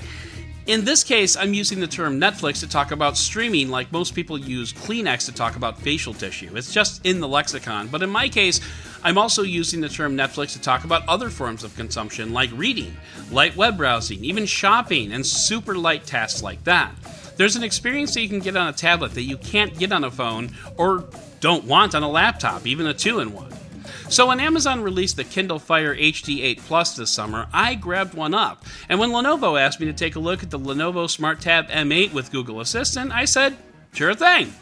in 0.66 0.84
this 0.84 1.02
case, 1.02 1.36
I'm 1.36 1.54
using 1.54 1.80
the 1.80 1.86
term 1.86 2.20
Netflix 2.20 2.60
to 2.60 2.68
talk 2.68 2.92
about 2.92 3.16
streaming 3.16 3.70
like 3.70 3.90
most 3.92 4.14
people 4.14 4.38
use 4.38 4.72
Kleenex 4.72 5.26
to 5.26 5.32
talk 5.32 5.56
about 5.56 5.78
facial 5.78 6.14
tissue. 6.14 6.54
It's 6.54 6.72
just 6.72 7.04
in 7.04 7.20
the 7.20 7.28
lexicon. 7.28 7.88
But 7.88 8.02
in 8.02 8.10
my 8.10 8.28
case, 8.28 8.60
I'm 9.02 9.18
also 9.18 9.42
using 9.42 9.80
the 9.80 9.88
term 9.88 10.16
Netflix 10.16 10.52
to 10.52 10.60
talk 10.60 10.84
about 10.84 11.08
other 11.08 11.30
forms 11.30 11.64
of 11.64 11.74
consumption 11.76 12.32
like 12.32 12.50
reading, 12.52 12.96
light 13.30 13.56
web 13.56 13.78
browsing, 13.78 14.22
even 14.24 14.46
shopping, 14.46 15.12
and 15.12 15.26
super 15.26 15.76
light 15.76 16.04
tasks 16.04 16.42
like 16.42 16.62
that. 16.64 16.94
There's 17.36 17.56
an 17.56 17.64
experience 17.64 18.12
that 18.14 18.20
you 18.20 18.28
can 18.28 18.40
get 18.40 18.56
on 18.56 18.68
a 18.68 18.72
tablet 18.72 19.14
that 19.14 19.22
you 19.22 19.38
can't 19.38 19.76
get 19.78 19.92
on 19.92 20.04
a 20.04 20.10
phone 20.10 20.54
or 20.76 21.08
don't 21.40 21.64
want 21.64 21.94
on 21.94 22.02
a 22.02 22.10
laptop, 22.10 22.66
even 22.66 22.86
a 22.86 22.92
two 22.92 23.20
in 23.20 23.32
one. 23.32 23.50
So 24.10 24.26
when 24.26 24.40
Amazon 24.40 24.82
released 24.82 25.14
the 25.14 25.22
Kindle 25.22 25.60
Fire 25.60 25.94
HD8 25.94 26.58
Plus 26.58 26.96
this 26.96 27.12
summer, 27.12 27.46
I 27.52 27.76
grabbed 27.76 28.14
one 28.14 28.34
up. 28.34 28.64
And 28.88 28.98
when 28.98 29.10
Lenovo 29.10 29.58
asked 29.58 29.78
me 29.78 29.86
to 29.86 29.92
take 29.92 30.16
a 30.16 30.20
look 30.20 30.42
at 30.42 30.50
the 30.50 30.58
Lenovo 30.58 31.08
Smart 31.08 31.40
Tab 31.40 31.68
M8 31.68 32.12
with 32.12 32.32
Google 32.32 32.58
Assistant, 32.58 33.12
I 33.12 33.24
said, 33.24 33.56
sure 33.92 34.14
thing. 34.14 34.52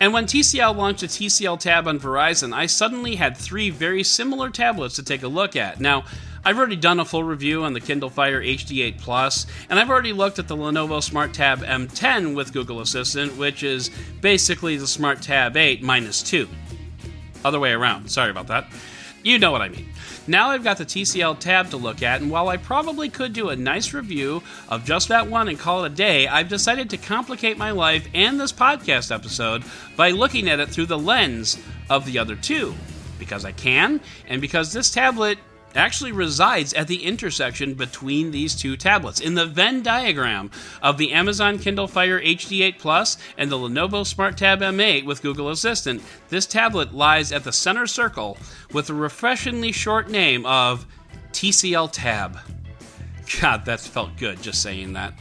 And 0.00 0.14
when 0.14 0.24
TCL 0.24 0.74
launched 0.74 1.02
a 1.02 1.08
TCL 1.08 1.60
Tab 1.60 1.86
on 1.86 2.00
Verizon, 2.00 2.54
I 2.54 2.64
suddenly 2.64 3.16
had 3.16 3.36
three 3.36 3.68
very 3.68 4.02
similar 4.02 4.48
tablets 4.48 4.96
to 4.96 5.02
take 5.02 5.22
a 5.22 5.28
look 5.28 5.56
at. 5.56 5.78
Now, 5.78 6.04
I've 6.42 6.56
already 6.56 6.76
done 6.76 6.98
a 6.98 7.04
full 7.04 7.24
review 7.24 7.64
on 7.64 7.74
the 7.74 7.80
Kindle 7.80 8.08
Fire 8.08 8.40
HD8 8.40 8.98
Plus, 8.98 9.46
and 9.68 9.78
I've 9.78 9.90
already 9.90 10.14
looked 10.14 10.38
at 10.38 10.48
the 10.48 10.56
Lenovo 10.56 11.02
Smart 11.02 11.34
Tab 11.34 11.60
M10 11.60 12.34
with 12.34 12.54
Google 12.54 12.80
Assistant, 12.80 13.36
which 13.36 13.62
is 13.62 13.90
basically 14.22 14.78
the 14.78 14.86
Smart 14.86 15.20
Tab 15.20 15.54
8 15.54 15.82
minus 15.82 16.22
2. 16.22 16.48
Other 17.46 17.60
way 17.60 17.70
around. 17.70 18.10
Sorry 18.10 18.32
about 18.32 18.48
that. 18.48 18.66
You 19.22 19.38
know 19.38 19.52
what 19.52 19.62
I 19.62 19.68
mean. 19.68 19.88
Now 20.26 20.50
I've 20.50 20.64
got 20.64 20.78
the 20.78 20.84
TCL 20.84 21.38
tab 21.38 21.70
to 21.70 21.76
look 21.76 22.02
at, 22.02 22.20
and 22.20 22.28
while 22.28 22.48
I 22.48 22.56
probably 22.56 23.08
could 23.08 23.32
do 23.32 23.50
a 23.50 23.56
nice 23.56 23.94
review 23.94 24.42
of 24.68 24.84
just 24.84 25.06
that 25.10 25.30
one 25.30 25.48
and 25.48 25.56
call 25.56 25.84
it 25.84 25.92
a 25.92 25.94
day, 25.94 26.26
I've 26.26 26.48
decided 26.48 26.90
to 26.90 26.96
complicate 26.96 27.56
my 27.56 27.70
life 27.70 28.08
and 28.14 28.40
this 28.40 28.52
podcast 28.52 29.14
episode 29.14 29.62
by 29.96 30.10
looking 30.10 30.48
at 30.48 30.58
it 30.58 30.70
through 30.70 30.86
the 30.86 30.98
lens 30.98 31.56
of 31.88 32.04
the 32.04 32.18
other 32.18 32.34
two. 32.34 32.74
Because 33.20 33.44
I 33.44 33.52
can, 33.52 34.00
and 34.26 34.40
because 34.40 34.72
this 34.72 34.90
tablet 34.90 35.38
actually 35.76 36.12
resides 36.12 36.72
at 36.74 36.88
the 36.88 37.04
intersection 37.04 37.74
between 37.74 38.30
these 38.30 38.54
two 38.54 38.76
tablets. 38.76 39.20
In 39.20 39.34
the 39.34 39.46
Venn 39.46 39.82
diagram 39.82 40.50
of 40.82 40.98
the 40.98 41.12
Amazon 41.12 41.58
Kindle 41.58 41.86
Fire 41.86 42.20
HD8 42.20 42.78
Plus 42.78 43.18
and 43.38 43.50
the 43.50 43.56
Lenovo 43.56 44.04
Smart 44.06 44.36
Tab 44.36 44.60
M8 44.60 45.04
with 45.04 45.22
Google 45.22 45.50
Assistant, 45.50 46.02
this 46.28 46.46
tablet 46.46 46.94
lies 46.94 47.32
at 47.32 47.44
the 47.44 47.52
center 47.52 47.86
circle 47.86 48.38
with 48.72 48.90
a 48.90 48.94
refreshingly 48.94 49.72
short 49.72 50.08
name 50.08 50.44
of 50.46 50.86
TCL 51.32 51.90
Tab. 51.92 52.38
God, 53.40 53.64
that 53.64 53.80
felt 53.80 54.16
good 54.16 54.40
just 54.42 54.62
saying 54.62 54.94
that. 54.94 55.12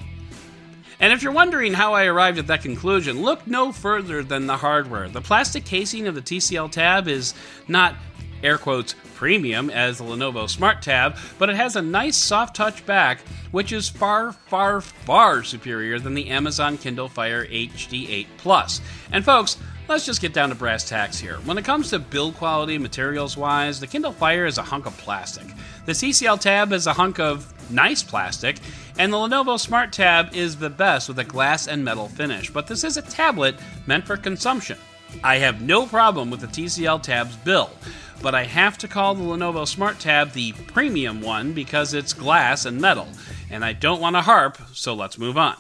And 1.00 1.12
if 1.12 1.22
you're 1.22 1.34
wondering 1.34 1.74
how 1.74 1.94
I 1.94 2.06
arrived 2.06 2.38
at 2.38 2.48
that 2.48 2.62
conclusion, 2.62 3.22
look 3.22 3.46
no 3.46 3.72
further 3.72 4.24
than 4.24 4.48
the 4.48 4.58
hardware. 4.58 5.10
The 5.10 5.22
plastic 5.22 5.66
casing 5.66 6.08
of 6.08 6.16
the 6.16 6.22
TCL 6.22 6.72
Tab 6.72 7.08
is 7.08 7.34
not 7.68 7.96
air 8.46 8.58
quotes 8.58 8.96
premium 9.16 9.70
as 9.70 9.98
the 9.98 10.04
Lenovo 10.04 10.50
Smart 10.50 10.82
Tab, 10.82 11.18
but 11.40 11.50
it 11.50 11.56
has 11.56 11.76
a 11.76 11.82
nice 11.82 12.18
soft 12.18 12.56
touch 12.56 12.86
back, 12.86 13.22
which 13.52 13.72
is 13.72 13.90
far, 13.90 14.34
far, 14.34 14.82
far 14.82 15.44
superior 15.44 16.00
than 16.00 16.14
the 16.14 16.30
Amazon 16.30 16.78
Kindle 16.78 17.10
Fire 17.10 17.46
HD8 17.46 18.28
Plus. 18.38 18.82
And 19.12 19.26
folks, 19.26 19.58
let's 19.88 20.06
just 20.06 20.22
get 20.22 20.34
down 20.34 20.50
to 20.50 20.56
brass 20.56 20.88
tacks 20.88 21.20
here. 21.20 21.38
When 21.46 21.58
it 21.58 21.66
comes 21.66 21.90
to 21.90 22.00
build 22.00 22.36
quality, 22.36 22.78
materials 22.78 23.36
wise, 23.38 23.80
the 23.80 23.88
Kindle 23.88 24.12
Fire 24.12 24.46
is 24.46 24.58
a 24.58 24.64
hunk 24.64 24.86
of 24.86 24.98
plastic. 24.98 25.48
The 25.86 25.94
TCL 25.94 26.40
Tab 26.42 26.72
is 26.72 26.88
a 26.88 26.94
hunk 26.94 27.20
of 27.20 27.52
nice 27.72 28.04
plastic, 28.04 28.58
and 28.98 29.12
the 29.12 29.18
Lenovo 29.18 29.60
Smart 29.60 29.92
Tab 29.92 30.36
is 30.36 30.58
the 30.58 30.70
best 30.70 31.08
with 31.08 31.20
a 31.20 31.24
glass 31.24 31.68
and 31.68 31.84
metal 31.84 32.08
finish. 32.08 32.50
But 32.50 32.68
this 32.68 32.84
is 32.84 32.98
a 32.98 33.02
tablet 33.02 33.56
meant 33.88 34.06
for 34.06 34.18
consumption. 34.18 34.78
I 35.24 35.38
have 35.38 35.62
no 35.62 35.86
problem 35.86 36.30
with 36.30 36.42
the 36.42 36.48
TCL 36.48 37.04
Tab's 37.04 37.36
build 37.38 37.72
but 38.22 38.34
I 38.34 38.46
have 38.46 38.78
to 38.80 38.88
call 38.88 39.14
the 39.14 39.24
Lenovo 39.24 39.68
Smart 39.68 40.00
Tab 40.00 40.32
the 40.32 40.54
premium 40.54 41.22
one 41.22 41.54
because 41.54 41.94
it's 41.94 42.14
glass 42.14 42.66
and 42.66 42.82
metal, 42.82 43.08
and 43.52 43.64
I 43.64 43.74
don't 43.74 44.02
want 44.02 44.16
to 44.16 44.22
harp, 44.22 44.58
so 44.74 44.94
let's 44.94 45.18
move 45.18 45.38
on. 45.38 45.58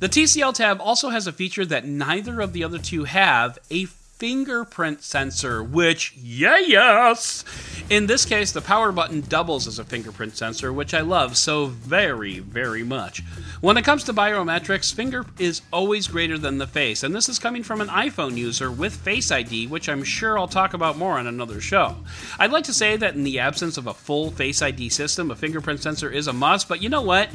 The 0.00 0.08
TCL 0.08 0.54
Tab 0.54 0.80
also 0.80 1.10
has 1.10 1.26
a 1.26 1.32
feature 1.32 1.64
that 1.66 1.86
neither 1.86 2.40
of 2.40 2.52
the 2.52 2.64
other 2.64 2.78
two 2.78 3.04
have 3.04 3.58
a 3.70 3.86
fingerprint 4.16 5.02
sensor, 5.02 5.62
which, 5.62 6.14
yeah, 6.16 6.58
yes! 6.58 7.44
In 7.90 8.06
this 8.06 8.24
case, 8.24 8.52
the 8.52 8.60
power 8.60 8.92
button 8.92 9.22
doubles 9.22 9.66
as 9.66 9.78
a 9.78 9.84
fingerprint 9.84 10.36
sensor, 10.36 10.72
which 10.72 10.94
I 10.94 11.00
love 11.00 11.36
so 11.36 11.66
very, 11.66 12.38
very 12.38 12.84
much. 12.84 13.22
When 13.60 13.76
it 13.76 13.84
comes 13.84 14.04
to 14.04 14.12
biometrics, 14.12 14.94
finger 14.94 15.26
is 15.38 15.62
always 15.72 16.06
greater 16.06 16.38
than 16.38 16.58
the 16.58 16.66
face, 16.66 17.02
and 17.02 17.14
this 17.14 17.28
is 17.28 17.38
coming 17.38 17.62
from 17.62 17.80
an 17.80 17.88
iPhone 17.88 18.36
user 18.36 18.70
with 18.70 18.94
Face 18.94 19.32
ID, 19.32 19.66
which 19.66 19.88
I'm 19.88 20.04
sure 20.04 20.38
I'll 20.38 20.48
talk 20.48 20.74
about 20.74 20.96
more 20.96 21.18
on 21.18 21.26
another 21.26 21.60
show. 21.60 21.96
I'd 22.38 22.52
like 22.52 22.64
to 22.64 22.74
say 22.74 22.96
that 22.96 23.14
in 23.14 23.24
the 23.24 23.40
absence 23.40 23.76
of 23.76 23.86
a 23.86 23.94
full 23.94 24.30
Face 24.30 24.62
ID 24.62 24.88
system, 24.90 25.30
a 25.30 25.36
fingerprint 25.36 25.82
sensor 25.82 26.10
is 26.10 26.28
a 26.28 26.32
must, 26.32 26.68
but 26.68 26.82
you 26.82 26.88
know 26.88 27.02
what? 27.02 27.30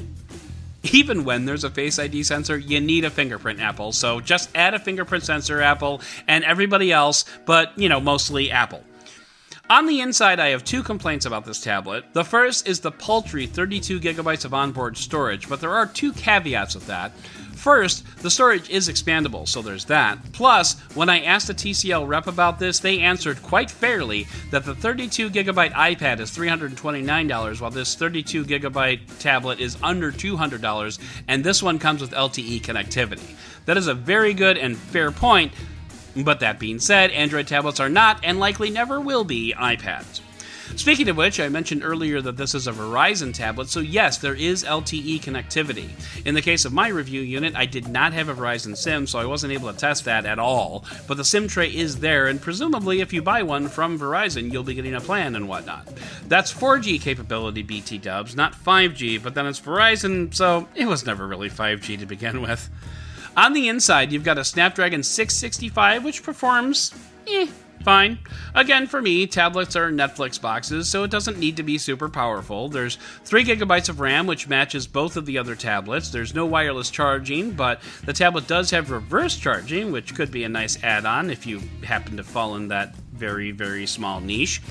Even 0.83 1.23
when 1.23 1.45
there's 1.45 1.63
a 1.63 1.69
Face 1.69 1.99
ID 1.99 2.23
sensor, 2.23 2.57
you 2.57 2.79
need 2.79 3.05
a 3.05 3.09
fingerprint 3.09 3.59
Apple. 3.59 3.91
So 3.91 4.19
just 4.19 4.49
add 4.55 4.73
a 4.73 4.79
fingerprint 4.79 5.23
sensor 5.23 5.61
Apple 5.61 6.01
and 6.27 6.43
everybody 6.43 6.91
else, 6.91 7.25
but 7.45 7.77
you 7.77 7.89
know, 7.89 7.99
mostly 7.99 8.51
Apple. 8.51 8.83
On 9.69 9.85
the 9.85 10.01
inside, 10.01 10.39
I 10.39 10.47
have 10.47 10.63
two 10.63 10.81
complaints 10.81 11.27
about 11.27 11.45
this 11.45 11.61
tablet. 11.61 12.03
The 12.13 12.23
first 12.23 12.67
is 12.67 12.79
the 12.79 12.91
paltry 12.91 13.45
32 13.45 13.99
gigabytes 13.99 14.43
of 14.43 14.51
onboard 14.51 14.97
storage, 14.97 15.47
but 15.47 15.61
there 15.61 15.75
are 15.75 15.85
two 15.85 16.11
caveats 16.11 16.73
with 16.73 16.87
that. 16.87 17.11
First, 17.59 18.05
the 18.21 18.31
storage 18.31 18.69
is 18.69 18.87
expandable, 18.87 19.45
so 19.45 19.61
there's 19.61 19.83
that. 19.85 20.17
Plus, 20.31 20.79
when 20.95 21.09
I 21.09 21.23
asked 21.23 21.49
a 21.49 21.53
TCL 21.53 22.07
rep 22.07 22.25
about 22.27 22.57
this, 22.57 22.79
they 22.79 22.99
answered 22.99 23.43
quite 23.43 23.69
fairly 23.69 24.27
that 24.51 24.63
the 24.63 24.73
32 24.73 25.29
gigabyte 25.29 25.73
iPad 25.73 26.21
is 26.21 26.31
$329, 26.31 27.59
while 27.59 27.69
this 27.69 27.95
32 27.95 28.45
gigabyte 28.45 29.01
tablet 29.19 29.59
is 29.59 29.77
under 29.83 30.09
$200, 30.09 30.99
and 31.27 31.43
this 31.43 31.61
one 31.61 31.79
comes 31.79 31.99
with 31.99 32.11
LTE 32.11 32.61
connectivity. 32.61 33.35
That 33.65 33.75
is 33.75 33.87
a 33.87 33.93
very 33.93 34.33
good 34.33 34.57
and 34.57 34.77
fair 34.77 35.11
point, 35.11 35.51
but 36.15 36.39
that 36.39 36.59
being 36.59 36.79
said, 36.79 37.11
Android 37.11 37.47
tablets 37.47 37.81
are 37.81 37.89
not, 37.89 38.23
and 38.23 38.39
likely 38.39 38.69
never 38.69 39.01
will 39.01 39.25
be, 39.25 39.53
iPads. 39.53 40.21
Speaking 40.75 41.09
of 41.09 41.17
which, 41.17 41.39
I 41.39 41.49
mentioned 41.49 41.83
earlier 41.83 42.21
that 42.21 42.37
this 42.37 42.55
is 42.55 42.67
a 42.67 42.71
Verizon 42.71 43.33
tablet, 43.33 43.69
so 43.69 43.79
yes, 43.79 44.17
there 44.17 44.35
is 44.35 44.63
LTE 44.63 45.21
connectivity. 45.21 45.89
In 46.25 46.35
the 46.35 46.41
case 46.41 46.65
of 46.65 46.73
my 46.73 46.87
review 46.87 47.21
unit, 47.21 47.55
I 47.55 47.65
did 47.65 47.87
not 47.87 48.13
have 48.13 48.29
a 48.29 48.33
Verizon 48.33 48.77
SIM, 48.77 49.05
so 49.07 49.19
I 49.19 49.25
wasn't 49.25 49.53
able 49.53 49.71
to 49.71 49.77
test 49.77 50.05
that 50.05 50.25
at 50.25 50.39
all, 50.39 50.85
but 51.07 51.17
the 51.17 51.25
SIM 51.25 51.47
tray 51.47 51.69
is 51.69 51.99
there, 51.99 52.27
and 52.27 52.41
presumably 52.41 53.01
if 53.01 53.11
you 53.11 53.21
buy 53.21 53.43
one 53.43 53.67
from 53.67 53.99
Verizon, 53.99 54.51
you'll 54.51 54.63
be 54.63 54.73
getting 54.73 54.95
a 54.95 55.01
plan 55.01 55.35
and 55.35 55.49
whatnot. 55.49 55.87
That's 56.27 56.53
4G 56.53 57.01
capability 57.01 57.61
BT 57.61 57.97
dubs, 57.97 58.35
not 58.35 58.53
5G, 58.53 59.21
but 59.21 59.35
then 59.35 59.47
it's 59.47 59.59
Verizon, 59.59 60.33
so 60.33 60.67
it 60.75 60.85
was 60.85 61.05
never 61.05 61.27
really 61.27 61.49
5G 61.49 61.99
to 61.99 62.05
begin 62.05 62.41
with. 62.41 62.69
On 63.35 63.53
the 63.53 63.69
inside, 63.69 64.11
you've 64.11 64.23
got 64.23 64.37
a 64.37 64.43
Snapdragon 64.43 65.03
665, 65.03 66.03
which 66.03 66.23
performs 66.23 66.93
eh, 67.27 67.47
fine. 67.83 68.19
Again, 68.55 68.87
for 68.87 69.01
me, 69.01 69.27
tablets 69.27 69.75
are 69.75 69.91
Netflix 69.91 70.39
boxes, 70.39 70.89
so 70.89 71.03
it 71.03 71.11
doesn't 71.11 71.39
need 71.39 71.57
to 71.57 71.63
be 71.63 71.77
super 71.77 72.09
powerful. 72.09 72.69
There's 72.69 72.97
3 73.25 73.43
gigabytes 73.45 73.89
of 73.89 73.99
RAM, 73.99 74.27
which 74.27 74.47
matches 74.47 74.87
both 74.87 75.17
of 75.17 75.25
the 75.25 75.37
other 75.37 75.55
tablets. 75.55 76.09
There's 76.09 76.35
no 76.35 76.45
wireless 76.45 76.89
charging, 76.89 77.51
but 77.51 77.81
the 78.05 78.13
tablet 78.13 78.47
does 78.47 78.71
have 78.71 78.91
reverse 78.91 79.37
charging, 79.37 79.91
which 79.91 80.15
could 80.15 80.31
be 80.31 80.43
a 80.43 80.49
nice 80.49 80.81
add 80.83 81.05
on 81.05 81.29
if 81.29 81.45
you 81.45 81.61
happen 81.83 82.17
to 82.17 82.23
fall 82.23 82.55
in 82.55 82.67
that 82.69 82.95
very, 82.95 83.51
very 83.51 83.85
small 83.85 84.21
niche. 84.21 84.61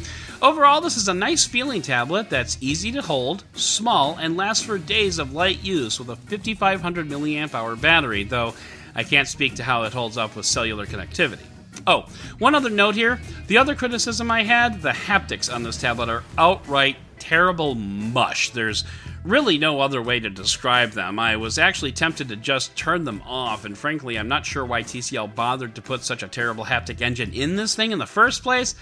Overall, 0.40 0.81
this 0.81 0.97
is 0.97 1.09
a 1.09 1.14
nice 1.14 1.44
feeling 1.44 1.83
tablet 1.83 2.31
that's 2.31 2.57
easy 2.61 2.90
to 2.92 3.03
hold, 3.03 3.44
small, 3.53 4.16
and 4.16 4.37
lasts 4.37 4.64
for 4.64 4.79
days 4.79 5.18
of 5.18 5.33
light 5.33 5.62
use 5.62 5.99
with 5.99 6.09
a 6.09 6.16
5500 6.16 7.09
milliamp 7.09 7.55
hour 7.55 7.77
battery, 7.77 8.25
though 8.25 8.55
I 8.94 9.05
can't 9.05 9.29
speak 9.29 9.57
to 9.57 9.62
how 9.62 9.83
it 9.83 9.92
holds 9.92 10.16
up 10.16 10.35
with 10.35 10.47
cellular 10.47 10.87
connectivity. 10.87 11.44
Oh, 11.87 12.07
one 12.38 12.55
other 12.55 12.71
note 12.71 12.95
here. 12.95 13.21
The 13.47 13.59
other 13.59 13.75
criticism 13.75 14.31
I 14.31 14.43
had 14.43 14.83
the 14.83 14.91
haptics 14.91 15.53
on 15.53 15.62
this 15.62 15.79
tablet 15.79 16.09
are 16.09 16.25
outright 16.37 16.97
terrible 17.19 17.75
mush. 17.75 18.51
There's 18.51 18.85
really 19.25 19.59
no 19.59 19.81
other 19.81 20.01
way 20.01 20.21
to 20.21 20.31
describe 20.31 20.93
them. 20.93 21.19
I 21.19 21.37
was 21.37 21.59
actually 21.59 21.93
tempted 21.93 22.29
to 22.29 22.37
just 22.37 22.77
turn 22.77 23.05
them 23.05 23.23
off, 23.27 23.64
and 23.64 23.77
frankly, 23.77 24.19
I'm 24.19 24.29
not 24.29 24.47
sure 24.47 24.64
why 24.64 24.83
TCL 24.83 25.35
bothered 25.35 25.75
to 25.75 25.83
put 25.83 26.05
such 26.05 26.23
a 26.23 26.29
terrible 26.29 26.64
haptic 26.64 27.01
engine 27.01 27.33
in 27.33 27.57
this 27.57 27.75
thing 27.75 27.93
in 27.93 27.99
the 27.99 28.07
first 28.07 28.43
place. 28.43 28.75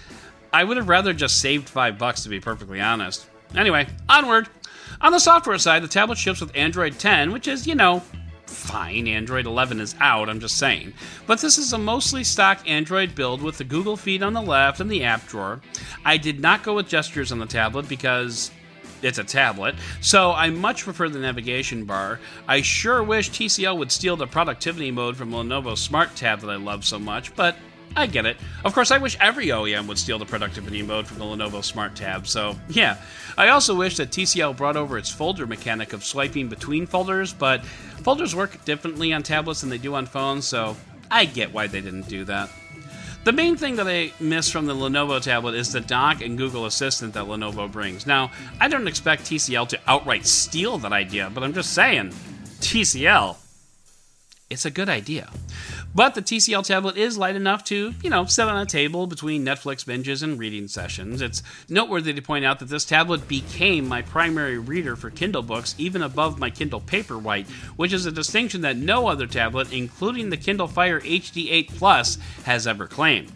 I 0.52 0.64
would 0.64 0.76
have 0.76 0.88
rather 0.88 1.12
just 1.12 1.40
saved 1.40 1.68
five 1.68 1.98
bucks, 1.98 2.22
to 2.22 2.28
be 2.28 2.40
perfectly 2.40 2.80
honest. 2.80 3.26
Anyway, 3.54 3.86
onward. 4.08 4.48
On 5.00 5.12
the 5.12 5.18
software 5.18 5.58
side, 5.58 5.82
the 5.82 5.88
tablet 5.88 6.18
ships 6.18 6.40
with 6.40 6.56
Android 6.56 6.98
10, 6.98 7.32
which 7.32 7.48
is, 7.48 7.66
you 7.66 7.74
know, 7.74 8.02
fine. 8.46 9.08
Android 9.08 9.46
11 9.46 9.80
is 9.80 9.94
out, 10.00 10.28
I'm 10.28 10.40
just 10.40 10.58
saying. 10.58 10.92
But 11.26 11.40
this 11.40 11.58
is 11.58 11.72
a 11.72 11.78
mostly 11.78 12.24
stock 12.24 12.68
Android 12.68 13.14
build 13.14 13.42
with 13.42 13.58
the 13.58 13.64
Google 13.64 13.96
feed 13.96 14.22
on 14.22 14.32
the 14.32 14.42
left 14.42 14.80
and 14.80 14.90
the 14.90 15.04
app 15.04 15.26
drawer. 15.26 15.60
I 16.04 16.16
did 16.16 16.40
not 16.40 16.62
go 16.62 16.74
with 16.74 16.88
gestures 16.88 17.32
on 17.32 17.38
the 17.38 17.46
tablet 17.46 17.88
because 17.88 18.50
it's 19.02 19.18
a 19.18 19.24
tablet, 19.24 19.74
so 20.00 20.32
I 20.32 20.50
much 20.50 20.84
prefer 20.84 21.08
the 21.08 21.18
navigation 21.18 21.84
bar. 21.84 22.18
I 22.48 22.62
sure 22.62 23.02
wish 23.02 23.30
TCL 23.30 23.76
would 23.78 23.92
steal 23.92 24.16
the 24.16 24.26
productivity 24.26 24.90
mode 24.90 25.16
from 25.16 25.30
Lenovo 25.30 25.76
Smart 25.76 26.14
Tab 26.16 26.40
that 26.40 26.50
I 26.50 26.56
love 26.56 26.84
so 26.84 26.98
much, 26.98 27.34
but 27.36 27.56
I 27.96 28.06
get 28.06 28.26
it. 28.26 28.36
Of 28.62 28.74
course, 28.74 28.90
I 28.90 28.98
wish 28.98 29.16
every 29.20 29.46
OEM 29.46 29.86
would 29.88 29.98
steal 29.98 30.18
the 30.18 30.26
productivity 30.26 30.82
mode 30.82 31.06
from 31.06 31.18
the 31.18 31.24
Lenovo 31.24 31.64
Smart 31.64 31.96
Tab, 31.96 32.28
so 32.28 32.54
yeah. 32.68 32.98
I 33.38 33.48
also 33.48 33.74
wish 33.74 33.96
that 33.96 34.10
TCL 34.10 34.56
brought 34.56 34.76
over 34.76 34.98
its 34.98 35.10
folder 35.10 35.46
mechanic 35.46 35.94
of 35.94 36.04
swiping 36.04 36.48
between 36.48 36.86
folders, 36.86 37.32
but 37.32 37.64
folders 37.64 38.34
work 38.34 38.62
differently 38.66 39.14
on 39.14 39.22
tablets 39.22 39.62
than 39.62 39.70
they 39.70 39.78
do 39.78 39.94
on 39.94 40.04
phones, 40.04 40.46
so 40.46 40.76
I 41.10 41.24
get 41.24 41.54
why 41.54 41.68
they 41.68 41.80
didn't 41.80 42.08
do 42.08 42.24
that. 42.24 42.50
The 43.24 43.32
main 43.32 43.56
thing 43.56 43.76
that 43.76 43.88
I 43.88 44.12
miss 44.20 44.50
from 44.50 44.66
the 44.66 44.74
Lenovo 44.74 45.20
tablet 45.20 45.54
is 45.54 45.72
the 45.72 45.80
dock 45.80 46.22
and 46.22 46.38
Google 46.38 46.66
Assistant 46.66 47.14
that 47.14 47.24
Lenovo 47.24 47.70
brings. 47.70 48.06
Now, 48.06 48.30
I 48.60 48.68
don't 48.68 48.86
expect 48.86 49.24
TCL 49.24 49.68
to 49.70 49.80
outright 49.88 50.26
steal 50.26 50.78
that 50.78 50.92
idea, 50.92 51.30
but 51.34 51.42
I'm 51.42 51.52
just 51.52 51.72
saying, 51.72 52.10
TCL, 52.60 53.36
it's 54.48 54.64
a 54.64 54.70
good 54.70 54.88
idea. 54.88 55.28
But 55.96 56.14
the 56.14 56.20
TCL 56.20 56.66
tablet 56.66 56.98
is 56.98 57.16
light 57.16 57.36
enough 57.36 57.64
to, 57.64 57.94
you 58.02 58.10
know, 58.10 58.26
sit 58.26 58.46
on 58.46 58.60
a 58.60 58.66
table 58.66 59.06
between 59.06 59.46
Netflix 59.46 59.82
binges 59.82 60.22
and 60.22 60.38
reading 60.38 60.68
sessions. 60.68 61.22
It's 61.22 61.42
noteworthy 61.70 62.12
to 62.12 62.20
point 62.20 62.44
out 62.44 62.58
that 62.58 62.68
this 62.68 62.84
tablet 62.84 63.26
became 63.26 63.88
my 63.88 64.02
primary 64.02 64.58
reader 64.58 64.94
for 64.94 65.08
Kindle 65.08 65.40
books, 65.40 65.74
even 65.78 66.02
above 66.02 66.38
my 66.38 66.50
Kindle 66.50 66.82
Paperwhite, 66.82 67.48
which 67.76 67.94
is 67.94 68.04
a 68.04 68.12
distinction 68.12 68.60
that 68.60 68.76
no 68.76 69.06
other 69.06 69.26
tablet, 69.26 69.72
including 69.72 70.28
the 70.28 70.36
Kindle 70.36 70.68
Fire 70.68 71.00
HD8 71.00 71.68
Plus, 71.78 72.18
has 72.44 72.66
ever 72.66 72.86
claimed. 72.86 73.32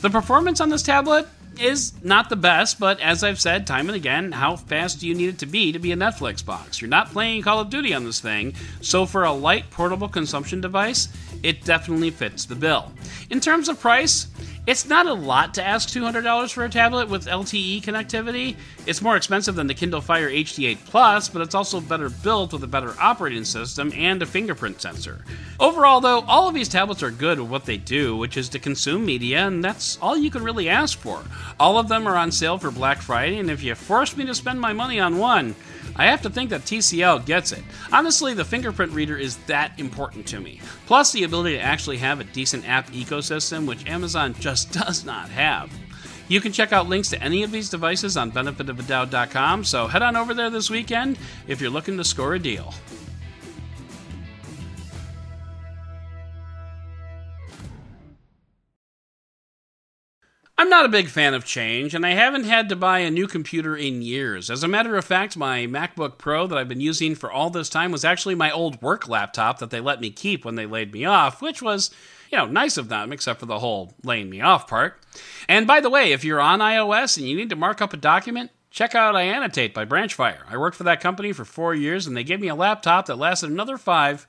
The 0.00 0.08
performance 0.08 0.62
on 0.62 0.70
this 0.70 0.82
tablet 0.82 1.28
is 1.60 1.92
not 2.02 2.28
the 2.28 2.36
best, 2.36 2.80
but 2.80 3.00
as 3.00 3.22
I've 3.22 3.40
said 3.40 3.66
time 3.66 3.88
and 3.88 3.96
again, 3.96 4.32
how 4.32 4.56
fast 4.56 5.00
do 5.00 5.06
you 5.06 5.14
need 5.14 5.28
it 5.28 5.38
to 5.38 5.46
be 5.46 5.72
to 5.72 5.78
be 5.78 5.92
a 5.92 5.96
Netflix 5.96 6.44
box? 6.44 6.80
You're 6.80 6.88
not 6.88 7.10
playing 7.10 7.42
Call 7.42 7.60
of 7.60 7.70
Duty 7.70 7.92
on 7.92 8.04
this 8.04 8.20
thing, 8.20 8.54
so 8.80 9.06
for 9.06 9.24
a 9.24 9.32
light 9.32 9.70
portable 9.70 10.08
consumption 10.08 10.60
device, 10.60 11.08
it 11.42 11.64
definitely 11.64 12.10
fits 12.10 12.44
the 12.44 12.54
bill. 12.54 12.92
In 13.30 13.40
terms 13.40 13.68
of 13.68 13.80
price, 13.80 14.26
it's 14.64 14.86
not 14.86 15.06
a 15.06 15.12
lot 15.12 15.54
to 15.54 15.64
ask 15.64 15.88
$200 15.88 16.52
for 16.52 16.64
a 16.64 16.68
tablet 16.68 17.08
with 17.08 17.26
LTE 17.26 17.82
connectivity. 17.82 18.54
It's 18.86 19.02
more 19.02 19.16
expensive 19.16 19.56
than 19.56 19.66
the 19.66 19.74
Kindle 19.74 20.00
Fire 20.00 20.30
HD8 20.30 20.78
Plus, 20.84 21.28
but 21.28 21.42
it's 21.42 21.56
also 21.56 21.80
better 21.80 22.08
built 22.08 22.52
with 22.52 22.62
a 22.62 22.68
better 22.68 22.94
operating 23.00 23.44
system 23.44 23.92
and 23.96 24.22
a 24.22 24.26
fingerprint 24.26 24.80
sensor. 24.80 25.24
Overall, 25.58 26.00
though, 26.00 26.20
all 26.28 26.46
of 26.46 26.54
these 26.54 26.68
tablets 26.68 27.02
are 27.02 27.10
good 27.10 27.40
at 27.40 27.46
what 27.46 27.64
they 27.64 27.76
do, 27.76 28.16
which 28.16 28.36
is 28.36 28.48
to 28.50 28.60
consume 28.60 29.04
media, 29.04 29.48
and 29.48 29.64
that's 29.64 29.98
all 30.00 30.16
you 30.16 30.30
can 30.30 30.44
really 30.44 30.68
ask 30.68 30.96
for. 30.96 31.24
All 31.58 31.76
of 31.76 31.88
them 31.88 32.06
are 32.06 32.16
on 32.16 32.30
sale 32.30 32.56
for 32.56 32.70
Black 32.70 33.02
Friday, 33.02 33.38
and 33.38 33.50
if 33.50 33.64
you 33.64 33.74
force 33.74 34.16
me 34.16 34.24
to 34.26 34.34
spend 34.34 34.60
my 34.60 34.72
money 34.72 35.00
on 35.00 35.18
one, 35.18 35.56
I 35.96 36.06
have 36.06 36.22
to 36.22 36.30
think 36.30 36.50
that 36.50 36.62
TCL 36.62 37.26
gets 37.26 37.52
it. 37.52 37.62
Honestly, 37.92 38.34
the 38.34 38.44
fingerprint 38.44 38.92
reader 38.92 39.16
is 39.16 39.36
that 39.46 39.78
important 39.78 40.26
to 40.28 40.40
me. 40.40 40.60
Plus, 40.86 41.12
the 41.12 41.24
ability 41.24 41.56
to 41.56 41.62
actually 41.62 41.98
have 41.98 42.20
a 42.20 42.24
decent 42.24 42.68
app 42.68 42.90
ecosystem, 42.90 43.66
which 43.66 43.86
Amazon 43.86 44.34
just 44.40 44.72
does 44.84 45.04
not 45.04 45.28
have. 45.28 45.70
You 46.28 46.40
can 46.40 46.52
check 46.52 46.72
out 46.72 46.88
links 46.88 47.10
to 47.10 47.22
any 47.22 47.42
of 47.42 47.50
these 47.50 47.68
devices 47.68 48.16
on 48.16 48.32
benefitofadoud.com, 48.32 49.64
so 49.64 49.86
head 49.86 50.02
on 50.02 50.16
over 50.16 50.32
there 50.32 50.50
this 50.50 50.70
weekend 50.70 51.18
if 51.46 51.60
you're 51.60 51.70
looking 51.70 51.96
to 51.98 52.04
score 52.04 52.34
a 52.34 52.38
deal. 52.38 52.72
Not 60.72 60.86
a 60.86 60.88
big 60.88 61.08
fan 61.08 61.34
of 61.34 61.44
change, 61.44 61.94
and 61.94 62.06
I 62.06 62.14
haven't 62.14 62.44
had 62.44 62.70
to 62.70 62.76
buy 62.76 63.00
a 63.00 63.10
new 63.10 63.26
computer 63.26 63.76
in 63.76 64.00
years. 64.00 64.50
As 64.50 64.62
a 64.62 64.68
matter 64.68 64.96
of 64.96 65.04
fact, 65.04 65.36
my 65.36 65.66
MacBook 65.66 66.16
Pro 66.16 66.46
that 66.46 66.56
I've 66.56 66.68
been 66.68 66.80
using 66.80 67.14
for 67.14 67.30
all 67.30 67.50
this 67.50 67.68
time 67.68 67.92
was 67.92 68.06
actually 68.06 68.36
my 68.36 68.50
old 68.50 68.80
work 68.80 69.06
laptop 69.06 69.58
that 69.58 69.68
they 69.68 69.80
let 69.80 70.00
me 70.00 70.08
keep 70.08 70.46
when 70.46 70.54
they 70.54 70.64
laid 70.64 70.94
me 70.94 71.04
off, 71.04 71.42
which 71.42 71.60
was, 71.60 71.90
you 72.30 72.38
know, 72.38 72.46
nice 72.46 72.78
of 72.78 72.88
them, 72.88 73.12
except 73.12 73.38
for 73.38 73.44
the 73.44 73.58
whole 73.58 73.92
laying 74.02 74.30
me 74.30 74.40
off 74.40 74.66
part. 74.66 74.98
And 75.46 75.66
by 75.66 75.82
the 75.82 75.90
way, 75.90 76.12
if 76.12 76.24
you're 76.24 76.40
on 76.40 76.60
iOS 76.60 77.18
and 77.18 77.28
you 77.28 77.36
need 77.36 77.50
to 77.50 77.56
mark 77.56 77.82
up 77.82 77.92
a 77.92 77.98
document, 77.98 78.50
check 78.70 78.94
out 78.94 79.14
iAnnotate 79.14 79.74
by 79.74 79.84
Branchfire. 79.84 80.40
I 80.48 80.56
worked 80.56 80.78
for 80.78 80.84
that 80.84 81.02
company 81.02 81.34
for 81.34 81.44
four 81.44 81.74
years, 81.74 82.06
and 82.06 82.16
they 82.16 82.24
gave 82.24 82.40
me 82.40 82.48
a 82.48 82.54
laptop 82.54 83.04
that 83.06 83.18
lasted 83.18 83.50
another 83.50 83.76
five. 83.76 84.26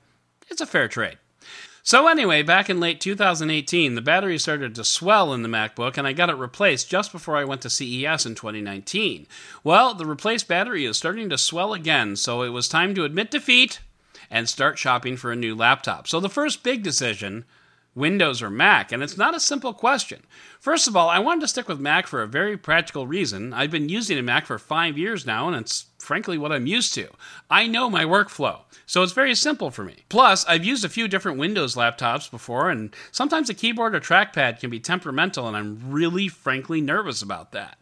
It's 0.50 0.60
a 0.60 0.66
fair 0.66 0.88
trade. 0.88 1.16
So, 1.86 2.08
anyway, 2.08 2.42
back 2.42 2.70
in 2.70 2.80
late 2.80 2.98
2018, 2.98 3.94
the 3.94 4.00
battery 4.00 4.38
started 4.38 4.74
to 4.74 4.84
swell 4.84 5.34
in 5.34 5.42
the 5.42 5.50
MacBook, 5.50 5.98
and 5.98 6.06
I 6.06 6.14
got 6.14 6.30
it 6.30 6.36
replaced 6.36 6.88
just 6.88 7.12
before 7.12 7.36
I 7.36 7.44
went 7.44 7.60
to 7.60 7.68
CES 7.68 8.24
in 8.24 8.34
2019. 8.34 9.26
Well, 9.62 9.92
the 9.92 10.06
replaced 10.06 10.48
battery 10.48 10.86
is 10.86 10.96
starting 10.96 11.28
to 11.28 11.36
swell 11.36 11.74
again, 11.74 12.16
so 12.16 12.40
it 12.40 12.48
was 12.48 12.68
time 12.68 12.94
to 12.94 13.04
admit 13.04 13.30
defeat 13.30 13.80
and 14.30 14.48
start 14.48 14.78
shopping 14.78 15.18
for 15.18 15.30
a 15.30 15.36
new 15.36 15.54
laptop. 15.54 16.08
So, 16.08 16.20
the 16.20 16.30
first 16.30 16.62
big 16.62 16.82
decision 16.82 17.44
Windows 17.94 18.42
or 18.42 18.50
Mac? 18.50 18.92
And 18.92 19.02
it's 19.02 19.16
not 19.16 19.34
a 19.34 19.40
simple 19.40 19.72
question. 19.72 20.22
First 20.60 20.88
of 20.88 20.96
all, 20.96 21.08
I 21.08 21.18
wanted 21.18 21.42
to 21.42 21.48
stick 21.48 21.68
with 21.68 21.80
Mac 21.80 22.06
for 22.06 22.22
a 22.22 22.26
very 22.26 22.56
practical 22.56 23.06
reason. 23.06 23.52
I've 23.52 23.70
been 23.70 23.88
using 23.88 24.18
a 24.18 24.22
Mac 24.22 24.46
for 24.46 24.58
five 24.58 24.98
years 24.98 25.26
now, 25.26 25.48
and 25.48 25.56
it's 25.56 25.86
frankly 25.98 26.36
what 26.38 26.52
I'm 26.52 26.66
used 26.66 26.94
to. 26.94 27.08
I 27.50 27.66
know 27.66 27.88
my 27.88 28.04
workflow, 28.04 28.60
so 28.86 29.02
it's 29.02 29.12
very 29.12 29.34
simple 29.34 29.70
for 29.70 29.84
me. 29.84 30.04
Plus, 30.08 30.44
I've 30.46 30.64
used 30.64 30.84
a 30.84 30.88
few 30.88 31.08
different 31.08 31.38
Windows 31.38 31.74
laptops 31.74 32.30
before, 32.30 32.70
and 32.70 32.94
sometimes 33.12 33.48
a 33.50 33.54
keyboard 33.54 33.94
or 33.94 34.00
trackpad 34.00 34.60
can 34.60 34.70
be 34.70 34.80
temperamental, 34.80 35.46
and 35.46 35.56
I'm 35.56 35.80
really, 35.90 36.28
frankly, 36.28 36.80
nervous 36.80 37.22
about 37.22 37.52
that. 37.52 37.78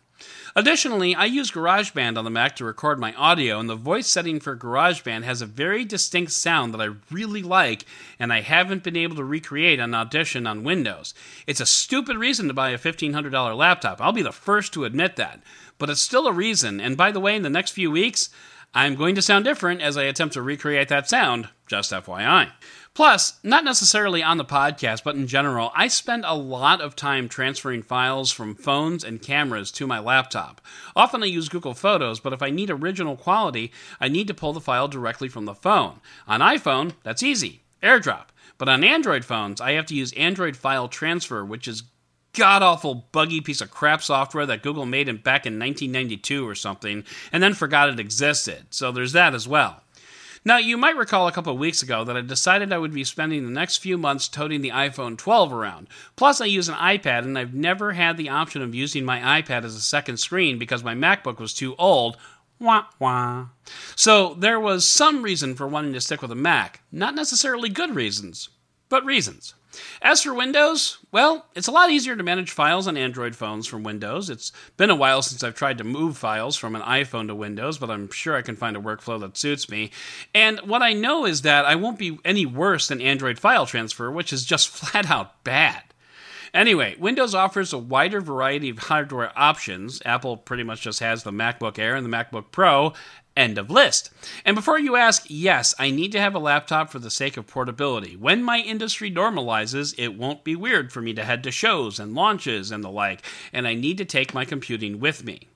Additionally, 0.55 1.15
I 1.15 1.25
use 1.25 1.51
GarageBand 1.51 2.19
on 2.19 2.25
the 2.25 2.31
Mac 2.31 2.57
to 2.57 2.65
record 2.65 2.99
my 2.99 3.15
audio, 3.15 3.59
and 3.59 3.71
the 3.71 3.75
voice 3.75 4.07
setting 4.07 4.39
for 4.39 4.55
GarageBand 4.55 5.23
has 5.23 5.41
a 5.41 5.47
very 5.47 5.83
distinct 5.83 6.33
sound 6.33 6.75
that 6.75 6.81
I 6.83 6.91
really 7.11 7.43
like, 7.43 7.87
and 8.19 8.31
I 8.31 8.43
haven't 8.43 8.83
been 8.83 8.97
able 8.97 9.17
to 9.17 9.25
recreate 9.25 9.81
on 9.81 9.95
Audition 9.95 10.47
on 10.47 10.63
Windows. 10.63 11.15
It's 11.47 11.61
a 11.61 11.67
stupid 11.67 12.19
reason 12.19 12.49
to 12.49 12.55
buy 12.55 12.71
a 12.71 12.79
$1,500 12.79 13.57
laptop. 13.57 14.03
I'll 14.03 14.13
be 14.13 14.21
the 14.21 14.31
first 14.31 14.75
to 14.75 14.85
admit 14.85 15.17
that. 15.17 15.41
But 15.79 15.89
it's 15.89 16.03
still 16.03 16.27
a 16.27 16.33
reason, 16.33 16.81
and 16.81 16.99
by 16.99 17.13
the 17.13 17.21
way, 17.21 17.35
in 17.35 17.43
the 17.43 17.49
next 17.49 17.71
few 17.71 17.91
weeks, 17.91 18.29
I'm 18.75 18.95
going 18.95 19.15
to 19.15 19.23
sound 19.23 19.47
different 19.47 19.81
as 19.81 19.97
I 19.97 20.05
attempt 20.05 20.35
to 20.35 20.43
recreate 20.43 20.89
that 20.89 21.09
sound, 21.09 21.49
just 21.67 21.93
FYI. 21.93 22.53
Plus, 22.95 23.39
not 23.43 23.65
necessarily 23.65 24.23
on 24.23 24.37
the 24.37 24.45
podcast, 24.45 25.03
but 25.03 25.17
in 25.17 25.27
general, 25.27 25.73
I 25.75 25.89
spend 25.89 26.27
a 26.27 26.35
lot 26.35 26.83
of 26.83 26.95
time 26.95 27.27
transferring 27.27 27.83
files 27.83 28.31
from 28.31 28.55
phones 28.55 29.03
and 29.03 29.23
cameras 29.23 29.71
to 29.73 29.87
my 29.87 29.99
laptop. 29.99 30.61
Often 30.95 31.23
I 31.23 31.27
use 31.27 31.49
Google 31.49 31.73
Photos, 31.73 32.21
but 32.21 32.35
if 32.35 32.43
I 32.43 32.51
need 32.51 32.69
original 32.69 33.17
quality, 33.17 33.73
I 33.99 34.09
need 34.09 34.29
to 34.29 34.35
pull 34.35 34.53
the 34.53 34.61
file 34.61 34.89
directly 34.89 35.31
from 35.31 35.47
the 35.47 35.55
phone. 35.55 36.01
On 36.29 36.41
iPhone, 36.41 36.93
that's 37.03 37.23
easy 37.23 37.63
AirDrop. 37.83 38.27
But 38.59 38.69
on 38.69 38.85
Android 38.85 39.25
phones, 39.25 39.61
I 39.61 39.73
have 39.73 39.87
to 39.87 39.95
use 39.95 40.13
Android 40.13 40.57
File 40.57 40.89
Transfer, 40.89 41.45
which 41.45 41.67
is 41.67 41.85
god 42.35 42.63
awful 42.63 43.07
buggy 43.13 43.41
piece 43.41 43.61
of 43.61 43.71
crap 43.71 44.03
software 44.03 44.47
that 44.47 44.63
Google 44.63 44.87
made 44.87 45.09
in, 45.09 45.17
back 45.17 45.47
in 45.47 45.59
1992 45.59 46.47
or 46.47 46.55
something, 46.55 47.05
and 47.33 47.43
then 47.43 47.55
forgot 47.55 47.89
it 47.89 47.99
existed. 47.99 48.67
So 48.71 48.93
there's 48.93 49.13
that 49.13 49.35
as 49.35 49.49
well. 49.49 49.83
Now, 50.45 50.57
you 50.57 50.77
might 50.77 50.97
recall 50.97 51.29
a 51.29 51.33
couple 51.33 51.57
weeks 51.57 51.83
ago 51.83 52.03
that 52.03 52.17
I 52.17 52.21
decided 52.21 52.73
I 52.73 52.79
would 52.79 52.93
be 52.93 53.05
spending 53.05 53.45
the 53.45 53.51
next 53.51 53.77
few 53.79 53.97
months 53.97 54.27
toting 54.27 54.61
the 54.61 54.71
iPhone 54.71 55.17
12 55.17 55.53
around. 55.53 55.89
Plus, 56.17 56.41
I 56.41 56.47
use 56.47 56.69
an 56.69 56.75
iPad, 56.75 57.21
and 57.21 57.39
I've 57.39 57.55
never 57.55 57.93
had 57.93 58.17
the 58.17 58.29
option 58.29 58.61
of 58.61 58.75
using 58.75 59.05
my 59.05 59.41
iPad 59.41 59.65
as 59.65 59.77
a 59.77 59.81
second 59.81 60.17
screen 60.17 60.59
because 60.59 60.83
my 60.83 60.95
MacBook 60.95 61.39
was 61.39 61.55
too 61.55 61.77
old. 61.77 62.17
Wah 62.59 62.87
wah. 62.99 63.47
So, 63.95 64.35
there 64.35 64.59
was 64.59 64.89
some 64.89 65.23
reason 65.23 65.55
for 65.55 65.69
wanting 65.69 65.93
to 65.93 66.01
stick 66.01 66.23
with 66.23 66.33
a 66.33 66.37
Mac. 66.37 66.83
Not 66.91 67.15
necessarily 67.15 67.69
good 67.69 67.95
reasons, 67.95 68.49
but 68.89 69.05
reasons. 69.05 69.55
As 70.01 70.23
for 70.23 70.35
Windows, 70.35 70.99
well, 71.11 71.47
it's 71.55 71.69
a 71.69 71.73
lot 71.73 71.91
easier 71.91 72.17
to 72.17 72.23
manage 72.23 72.51
files 72.51 72.87
on 72.87 72.97
Android 72.97 73.37
phones 73.37 73.67
from 73.67 73.83
Windows. 73.83 74.31
It's 74.31 74.53
been 74.77 74.91
a 74.91 74.95
while 74.97 75.23
since 75.23 75.43
I've 75.43 75.55
tried 75.55 75.79
to 75.79 75.85
move 75.85 76.17
files 76.17 76.57
from 76.57 76.75
an 76.75 76.83
iPhone 76.83 77.29
to 77.29 77.35
Windows, 77.35 77.79
but 77.79 77.91
I'm 77.91 78.11
sure 78.11 78.37
I 78.37 78.43
can 78.43 78.57
find 78.57 78.77
a 78.77 78.81
workflow 78.81 79.21
that 79.21 79.37
suits 79.37 79.69
me. 79.69 79.91
And 80.35 80.61
what 80.61 80.83
I 80.83 80.93
know 80.93 81.25
is 81.25 81.43
that 81.43 81.65
I 81.65 81.75
won't 81.75 81.99
be 81.99 82.19
any 82.25 82.47
worse 82.47 82.89
than 82.89 83.01
Android 83.01 83.39
file 83.39 83.67
transfer, 83.67 84.11
which 84.11 84.33
is 84.33 84.45
just 84.45 84.69
flat 84.77 85.11
out 85.11 85.43
bad. 85.45 85.83
Anyway, 86.55 86.95
Windows 86.99 87.35
offers 87.35 87.73
a 87.73 87.79
wider 87.79 88.21
variety 88.21 88.69
of 88.69 88.79
hardware 88.79 89.33
options. 89.35 90.03
Apple 90.05 90.37
pretty 90.37 90.63
much 90.63 90.83
just 90.83 91.01
has 91.01 91.23
the 91.23 91.31
MacBook 91.31 91.79
Air 91.79 91.97
and 91.97 92.05
the 92.05 92.15
MacBook 92.15 92.47
Pro, 92.53 92.93
End 93.37 93.57
of 93.57 93.71
list. 93.71 94.11
And 94.45 94.55
before 94.55 94.79
you 94.79 94.97
ask, 94.97 95.25
yes, 95.29 95.75
I 95.79 95.91
need 95.91 96.13
to 96.13 96.21
have 96.21 96.35
a 96.35 96.39
laptop 96.39 96.91
for 96.91 96.99
the 96.99 97.11
sake 97.11 97.39
of 97.39 97.47
portability. 97.47 98.15
When 98.15 98.43
my 98.43 98.59
industry 98.59 99.11
normalizes, 99.11 99.95
it 99.97 100.19
won't 100.19 100.45
be 100.45 100.55
weird 100.55 100.93
for 100.93 101.01
me 101.01 101.15
to 101.15 101.25
head 101.25 101.43
to 101.45 101.51
shows 101.51 101.99
and 101.99 102.15
launches 102.15 102.71
and 102.71 102.85
the 102.85 102.91
like, 102.91 103.23
and 103.53 103.67
I 103.67 103.75
need 103.75 103.97
to 103.99 104.05
take 104.05 104.35
my 104.35 104.45
computing 104.45 105.01
with 105.01 105.25
me. 105.25 105.49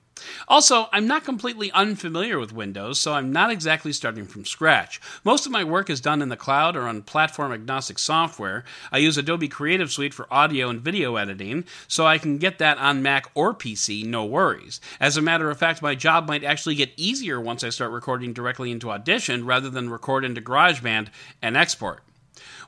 Also, 0.47 0.87
I'm 0.91 1.07
not 1.07 1.23
completely 1.23 1.71
unfamiliar 1.71 2.39
with 2.39 2.53
Windows, 2.53 2.99
so 2.99 3.13
I'm 3.13 3.31
not 3.31 3.51
exactly 3.51 3.93
starting 3.93 4.25
from 4.25 4.45
scratch. 4.45 5.01
Most 5.23 5.45
of 5.45 5.51
my 5.51 5.63
work 5.63 5.89
is 5.89 6.01
done 6.01 6.21
in 6.21 6.29
the 6.29 6.37
cloud 6.37 6.75
or 6.75 6.87
on 6.87 7.01
platform 7.01 7.51
agnostic 7.51 7.99
software. 7.99 8.63
I 8.91 8.97
use 8.99 9.17
Adobe 9.17 9.47
Creative 9.47 9.91
Suite 9.91 10.13
for 10.13 10.31
audio 10.31 10.69
and 10.69 10.81
video 10.81 11.15
editing, 11.15 11.65
so 11.87 12.05
I 12.05 12.17
can 12.17 12.37
get 12.37 12.59
that 12.59 12.77
on 12.77 13.03
Mac 13.03 13.29
or 13.33 13.53
PC, 13.53 14.05
no 14.05 14.25
worries. 14.25 14.79
As 14.99 15.17
a 15.17 15.21
matter 15.21 15.49
of 15.49 15.59
fact, 15.59 15.81
my 15.81 15.95
job 15.95 16.27
might 16.27 16.43
actually 16.43 16.75
get 16.75 16.93
easier 16.97 17.39
once 17.39 17.63
I 17.63 17.69
start 17.69 17.91
recording 17.91 18.33
directly 18.33 18.71
into 18.71 18.91
Audition 18.91 19.45
rather 19.45 19.69
than 19.69 19.89
record 19.89 20.23
into 20.23 20.41
GarageBand 20.41 21.09
and 21.41 21.57
export. 21.57 22.03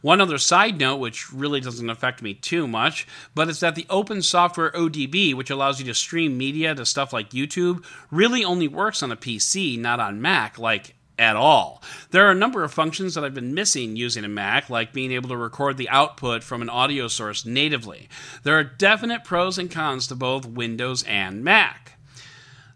One 0.02 0.22
other 0.22 0.38
side 0.38 0.80
note, 0.80 0.98
which 0.98 1.32
really 1.32 1.60
doesn't 1.60 1.90
affect 1.90 2.22
me 2.22 2.34
too 2.34 2.68
much, 2.68 3.08
but 3.36 3.50
it's 3.50 3.60
that 3.60 3.76
the 3.76 3.86
open 3.90 4.22
software 4.22 4.72
ODB, 4.72 5.34
which 5.34 5.50
allows 5.50 5.80
you 5.80 5.86
to 5.86 5.94
stream 5.94 6.38
media 6.38 6.74
to 6.74 6.86
stuff 6.86 7.12
like 7.12 7.32
YouTube, 7.32 7.84
really 8.12 8.46
only 8.46 8.68
works 8.68 9.04
on 9.04 9.12
a 9.12 9.18
PC, 9.18 9.78
not 9.78 10.00
on 10.00 10.22
Mac, 10.22 10.58
like 10.58 10.96
at 11.20 11.36
all. 11.36 11.84
There 12.12 12.26
are 12.26 12.32
a 12.32 12.36
number 12.36 12.64
of 12.64 12.74
functions 12.74 13.14
that 13.14 13.26
I've 13.26 13.34
been 13.34 13.54
missing 13.54 13.98
using 13.98 14.24
a 14.24 14.30
Mac, 14.30 14.70
like 14.70 14.94
being 14.94 15.12
able 15.12 15.30
to 15.30 15.38
record 15.38 15.78
the 15.78 15.90
output 15.90 16.44
from 16.44 16.62
an 16.62 16.70
audio 16.70 17.10
source 17.10 17.46
natively. 17.46 18.08
There 18.44 18.58
are 18.58 18.64
definite 18.64 19.26
pros 19.26 19.58
and 19.58 19.70
cons 19.70 20.08
to 20.08 20.16
both 20.16 20.46
Windows 20.46 21.04
and 21.04 21.44
Mac. 21.44 21.99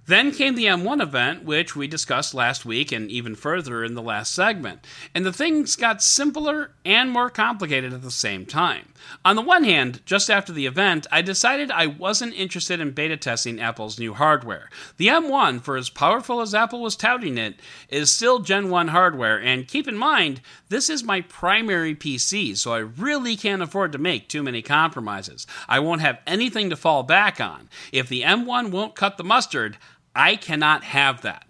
Then 0.05 0.33
came 0.33 0.55
the 0.55 0.65
M1 0.65 1.01
event, 1.01 1.45
which 1.45 1.77
we 1.77 1.87
discussed 1.87 2.33
last 2.33 2.65
week 2.65 2.91
and 2.91 3.09
even 3.09 3.35
further 3.35 3.85
in 3.85 3.93
the 3.93 4.01
last 4.01 4.35
segment. 4.35 4.85
And 5.15 5.25
the 5.25 5.31
things 5.31 5.77
got 5.77 6.03
simpler 6.03 6.71
and 6.83 7.09
more 7.09 7.29
complicated 7.29 7.93
at 7.93 8.01
the 8.01 8.11
same 8.11 8.45
time. 8.45 8.89
On 9.23 9.37
the 9.37 9.41
one 9.41 9.63
hand, 9.63 10.01
just 10.05 10.29
after 10.29 10.51
the 10.51 10.65
event, 10.65 11.07
I 11.09 11.21
decided 11.21 11.71
I 11.71 11.87
wasn't 11.87 12.33
interested 12.33 12.81
in 12.81 12.91
beta 12.91 13.15
testing 13.15 13.61
Apple's 13.61 13.97
new 13.97 14.13
hardware. 14.13 14.69
The 14.97 15.07
M1, 15.07 15.61
for 15.61 15.77
as 15.77 15.89
powerful 15.89 16.41
as 16.41 16.53
Apple 16.53 16.81
was 16.81 16.97
touting 16.97 17.37
it, 17.37 17.55
is 17.87 18.11
still 18.11 18.39
Gen 18.39 18.69
1 18.69 18.89
hardware, 18.89 19.39
and 19.39 19.67
keep 19.67 19.87
in 19.87 19.97
mind, 19.97 20.41
this 20.67 20.89
is 20.89 21.03
my 21.03 21.21
primary 21.21 21.95
PC, 21.95 22.57
so 22.57 22.73
I 22.73 22.79
really 22.79 23.35
can't 23.35 23.61
afford 23.61 23.91
to 23.93 23.97
make 23.97 24.27
too 24.27 24.43
many 24.43 24.61
compromises. 24.61 25.47
I 25.69 25.79
won't 25.79 26.01
have 26.01 26.19
anything 26.27 26.69
to 26.69 26.75
fall 26.75 27.03
back 27.03 27.39
on. 27.39 27.69
If 27.91 28.09
the 28.09 28.23
M1 28.23 28.71
won't 28.71 28.95
cut 28.95 29.17
the 29.17 29.23
mustard, 29.23 29.77
I 30.15 30.35
cannot 30.35 30.83
have 30.83 31.21
that. 31.21 31.45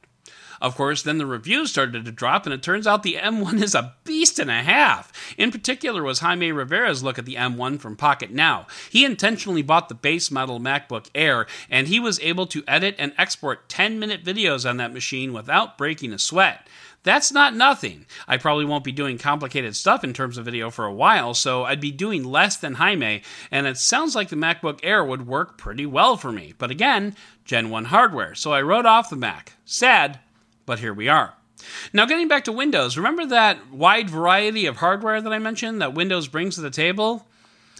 Of 0.63 0.75
course, 0.75 1.01
then 1.01 1.17
the 1.17 1.25
reviews 1.25 1.71
started 1.71 2.05
to 2.05 2.11
drop, 2.13 2.45
and 2.45 2.53
it 2.53 2.63
turns 2.63 2.87
out 2.87 3.03
the 3.03 3.15
M1 3.15 3.61
is 3.61 3.75
a 3.75 3.95
beast 4.05 4.39
and 4.39 4.49
a 4.49 4.63
half. 4.63 5.11
In 5.37 5.51
particular, 5.51 6.01
was 6.01 6.19
Jaime 6.19 6.53
Rivera's 6.53 7.03
look 7.03 7.19
at 7.19 7.25
the 7.25 7.35
M1 7.35 7.81
from 7.81 7.97
Pocket 7.97 8.31
Now. 8.31 8.67
He 8.89 9.03
intentionally 9.03 9.61
bought 9.61 9.89
the 9.89 9.95
base 9.95 10.31
model 10.31 10.61
MacBook 10.61 11.09
Air, 11.13 11.47
and 11.69 11.89
he 11.89 11.99
was 11.99 12.17
able 12.21 12.47
to 12.47 12.63
edit 12.65 12.95
and 12.97 13.11
export 13.17 13.67
10 13.67 13.99
minute 13.99 14.23
videos 14.23 14.67
on 14.67 14.77
that 14.77 14.93
machine 14.93 15.33
without 15.33 15.77
breaking 15.77 16.13
a 16.13 16.17
sweat. 16.17 16.65
That's 17.03 17.31
not 17.31 17.53
nothing. 17.53 18.05
I 18.27 18.37
probably 18.37 18.63
won't 18.63 18.85
be 18.85 18.93
doing 18.93 19.17
complicated 19.17 19.75
stuff 19.75 20.03
in 20.03 20.13
terms 20.13 20.37
of 20.37 20.45
video 20.45 20.69
for 20.69 20.85
a 20.85 20.93
while, 20.93 21.33
so 21.33 21.65
I'd 21.65 21.81
be 21.81 21.91
doing 21.91 22.23
less 22.23 22.55
than 22.55 22.75
Jaime, 22.75 23.23
and 23.51 23.67
it 23.67 23.77
sounds 23.77 24.15
like 24.15 24.29
the 24.29 24.37
MacBook 24.37 24.79
Air 24.83 25.03
would 25.03 25.27
work 25.27 25.57
pretty 25.57 25.85
well 25.85 26.15
for 26.15 26.31
me. 26.31 26.53
But 26.57 26.71
again, 26.71 27.15
Gen 27.43 27.69
1 27.69 27.85
hardware, 27.85 28.35
so 28.35 28.53
I 28.53 28.61
wrote 28.61 28.85
off 28.85 29.09
the 29.09 29.17
Mac. 29.17 29.53
Sad, 29.65 30.19
but 30.65 30.79
here 30.79 30.93
we 30.93 31.09
are. 31.09 31.33
Now, 31.91 32.05
getting 32.05 32.27
back 32.27 32.45
to 32.45 32.51
Windows, 32.51 32.97
remember 32.97 33.25
that 33.25 33.71
wide 33.71 34.09
variety 34.09 34.65
of 34.65 34.77
hardware 34.77 35.21
that 35.21 35.33
I 35.33 35.39
mentioned 35.39 35.81
that 35.81 35.93
Windows 35.93 36.27
brings 36.27 36.55
to 36.55 36.61
the 36.61 36.69
table? 36.69 37.27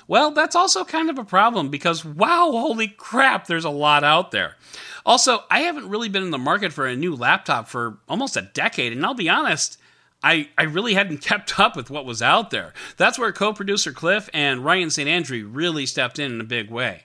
Well, 0.08 0.32
that's 0.32 0.56
also 0.56 0.84
kind 0.84 1.10
of 1.10 1.18
a 1.18 1.24
problem 1.24 1.70
because, 1.70 2.04
wow, 2.04 2.52
holy 2.52 2.90
crap, 2.90 3.48
there's 3.48 3.64
a 3.64 3.70
lot 3.70 4.04
out 4.04 4.32
there. 4.32 4.58
Also, 5.06 5.44
I 5.50 5.62
haven't 5.62 5.90
really 5.90 6.10
been 6.10 6.24
in 6.24 6.32
the 6.32 6.38
market 6.38 6.72
for 6.72 6.88
a 6.88 6.96
new 6.96 7.16
laptop 7.16 7.68
for 7.68 7.98
almost 8.08 8.38
a 8.38 8.50
decade, 8.54 8.94
and 8.94 9.06
I'll 9.06 9.14
be 9.14 9.30
honest, 9.30 9.78
I, 10.24 10.50
I 10.58 10.64
really 10.64 10.94
hadn't 10.94 11.18
kept 11.22 11.60
up 11.60 11.76
with 11.76 11.90
what 11.90 12.06
was 12.06 12.22
out 12.22 12.52
there. 12.52 12.74
That's 12.98 13.20
where 13.20 13.32
co 13.32 13.54
producer 13.54 13.92
Cliff 13.92 14.30
and 14.34 14.64
Ryan 14.64 14.90
St. 14.90 15.10
Andrew 15.10 15.48
really 15.48 15.86
stepped 15.86 16.20
in 16.20 16.32
in 16.32 16.42
a 16.42 16.46
big 16.46 16.70
way. 16.70 17.04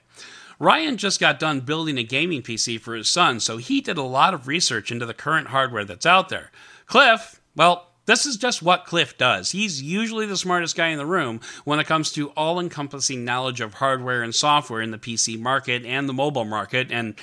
Ryan 0.59 0.97
just 0.97 1.21
got 1.21 1.39
done 1.39 1.61
building 1.61 1.97
a 1.97 2.03
gaming 2.03 2.41
PC 2.41 2.81
for 2.81 2.93
his 2.93 3.09
son, 3.09 3.39
so 3.39 3.57
he 3.57 3.79
did 3.79 3.97
a 3.97 4.03
lot 4.03 4.33
of 4.33 4.47
research 4.47 4.91
into 4.91 5.05
the 5.05 5.13
current 5.13 5.47
hardware 5.47 5.85
that's 5.85 6.05
out 6.05 6.27
there. 6.27 6.51
Cliff, 6.85 7.39
well, 7.55 7.87
this 8.07 8.25
is 8.25 8.35
just 8.35 8.61
what 8.61 8.85
Cliff 8.85 9.17
does. 9.17 9.51
He's 9.51 9.81
usually 9.81 10.25
the 10.25 10.35
smartest 10.35 10.75
guy 10.75 10.87
in 10.87 10.97
the 10.97 11.05
room 11.05 11.39
when 11.63 11.79
it 11.79 11.87
comes 11.87 12.11
to 12.13 12.29
all 12.31 12.59
encompassing 12.59 13.23
knowledge 13.23 13.61
of 13.61 13.75
hardware 13.75 14.21
and 14.21 14.35
software 14.35 14.81
in 14.81 14.91
the 14.91 14.97
PC 14.97 15.39
market 15.39 15.85
and 15.85 16.09
the 16.09 16.13
mobile 16.13 16.43
market, 16.43 16.91
and 16.91 17.15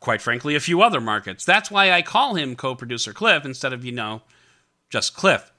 quite 0.00 0.22
frankly, 0.22 0.54
a 0.54 0.60
few 0.60 0.82
other 0.82 1.00
markets. 1.00 1.44
That's 1.44 1.70
why 1.70 1.92
I 1.92 2.02
call 2.02 2.34
him 2.34 2.56
co 2.56 2.74
producer 2.74 3.12
Cliff 3.12 3.44
instead 3.44 3.72
of, 3.72 3.84
you 3.84 3.92
know, 3.92 4.22
just 4.90 5.14
Cliff. 5.14 5.52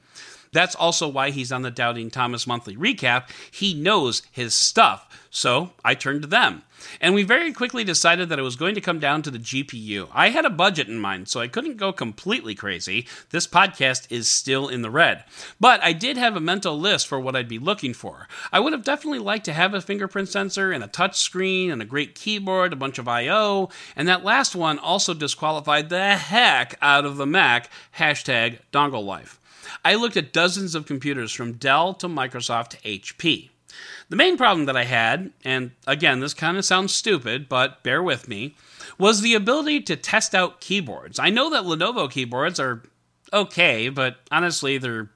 That's 0.52 0.76
also 0.76 1.08
why 1.08 1.32
he's 1.32 1.52
on 1.52 1.62
the 1.62 1.72
Doubting 1.72 2.10
Thomas 2.10 2.48
Monthly 2.48 2.76
Recap. 2.76 3.30
He 3.52 3.74
knows 3.74 4.24
his 4.32 4.54
stuff. 4.54 5.28
So 5.30 5.72
I 5.86 5.94
turned 5.94 6.24
to 6.24 6.28
them. 6.28 6.64
And 7.02 7.14
we 7.14 7.24
very 7.24 7.52
quickly 7.52 7.84
decided 7.84 8.30
that 8.30 8.40
it 8.40 8.44
was 8.44 8.56
going 8.56 8.74
to 8.76 8.82
come 8.82 9.00
down 9.00 9.22
to 9.24 9.32
the 9.32 9.38
GPU. 9.38 10.08
I 10.14 10.30
had 10.30 10.46
a 10.46 10.50
budget 10.50 10.88
in 10.88 10.98
mind, 10.98 11.28
so 11.28 11.40
I 11.40 11.48
couldn't 11.48 11.78
go 11.78 11.92
completely 11.92 12.56
crazy. 12.56 13.06
This 13.32 13.46
podcast 13.46 14.08
is 14.10 14.32
still 14.32 14.68
in 14.68 14.82
the 14.82 14.90
red. 14.90 15.26
But 15.60 15.84
I 15.84 15.94
did 15.94 16.18
have 16.18 16.36
a 16.36 16.42
mental 16.42 16.80
list 16.80 17.08
for 17.08 17.20
what 17.20 17.36
I'd 17.36 17.50
be 17.50 17.60
looking 17.60 17.94
for. 17.94 18.28
I 18.52 18.60
would 18.60 18.74
have 18.74 18.84
definitely 18.84 19.20
liked 19.20 19.46
to 19.46 19.54
have 19.54 19.74
a 19.74 19.82
fingerprint 19.82 20.30
sensor 20.30 20.72
and 20.72 20.84
a 20.84 20.88
touch 20.88 21.20
screen 21.20 21.70
and 21.70 21.82
a 21.82 21.86
great 21.86 22.16
keyboard, 22.16 22.74
a 22.74 22.78
bunch 22.78 22.98
of 22.98 23.08
I.O., 23.08 23.70
and 23.96 24.08
that 24.08 24.24
last 24.24 24.56
one 24.56 24.80
also 24.80 25.14
disqualified 25.14 25.90
the 25.90 26.16
heck 26.16 26.76
out 26.82 27.06
of 27.06 27.18
the 27.18 27.28
Mac, 27.28 27.70
hashtag 27.98 28.60
dongle 28.72 29.06
life. 29.06 29.40
I 29.84 29.96
looked 29.96 30.18
at 30.18 30.34
dozens 30.34 30.76
of 30.76 30.86
computers 30.86 31.32
from 31.32 31.54
Dell 31.54 31.94
to 31.96 32.08
Microsoft 32.08 32.70
to 32.70 32.78
HP. 32.78 33.50
The 34.10 34.16
main 34.16 34.38
problem 34.38 34.66
that 34.66 34.78
I 34.78 34.86
had, 34.86 35.32
and 35.46 35.72
again, 35.86 36.20
this 36.20 36.34
kind 36.34 36.58
of 36.58 36.66
sounds 36.66 36.94
stupid, 36.94 37.48
but 37.48 37.84
bear 37.84 38.02
with 38.02 38.28
me, 38.28 38.56
was 38.98 39.22
the 39.22 39.36
ability 39.36 39.82
to 39.82 39.96
test 39.96 40.34
out 40.34 40.62
keyboards. 40.62 41.20
I 41.20 41.30
know 41.30 41.50
that 41.52 41.64
Lenovo 41.64 42.10
keyboards 42.10 42.60
are 42.60 42.84
okay, 43.32 43.90
but 43.90 44.18
honestly, 44.32 44.78
they're 44.78 45.12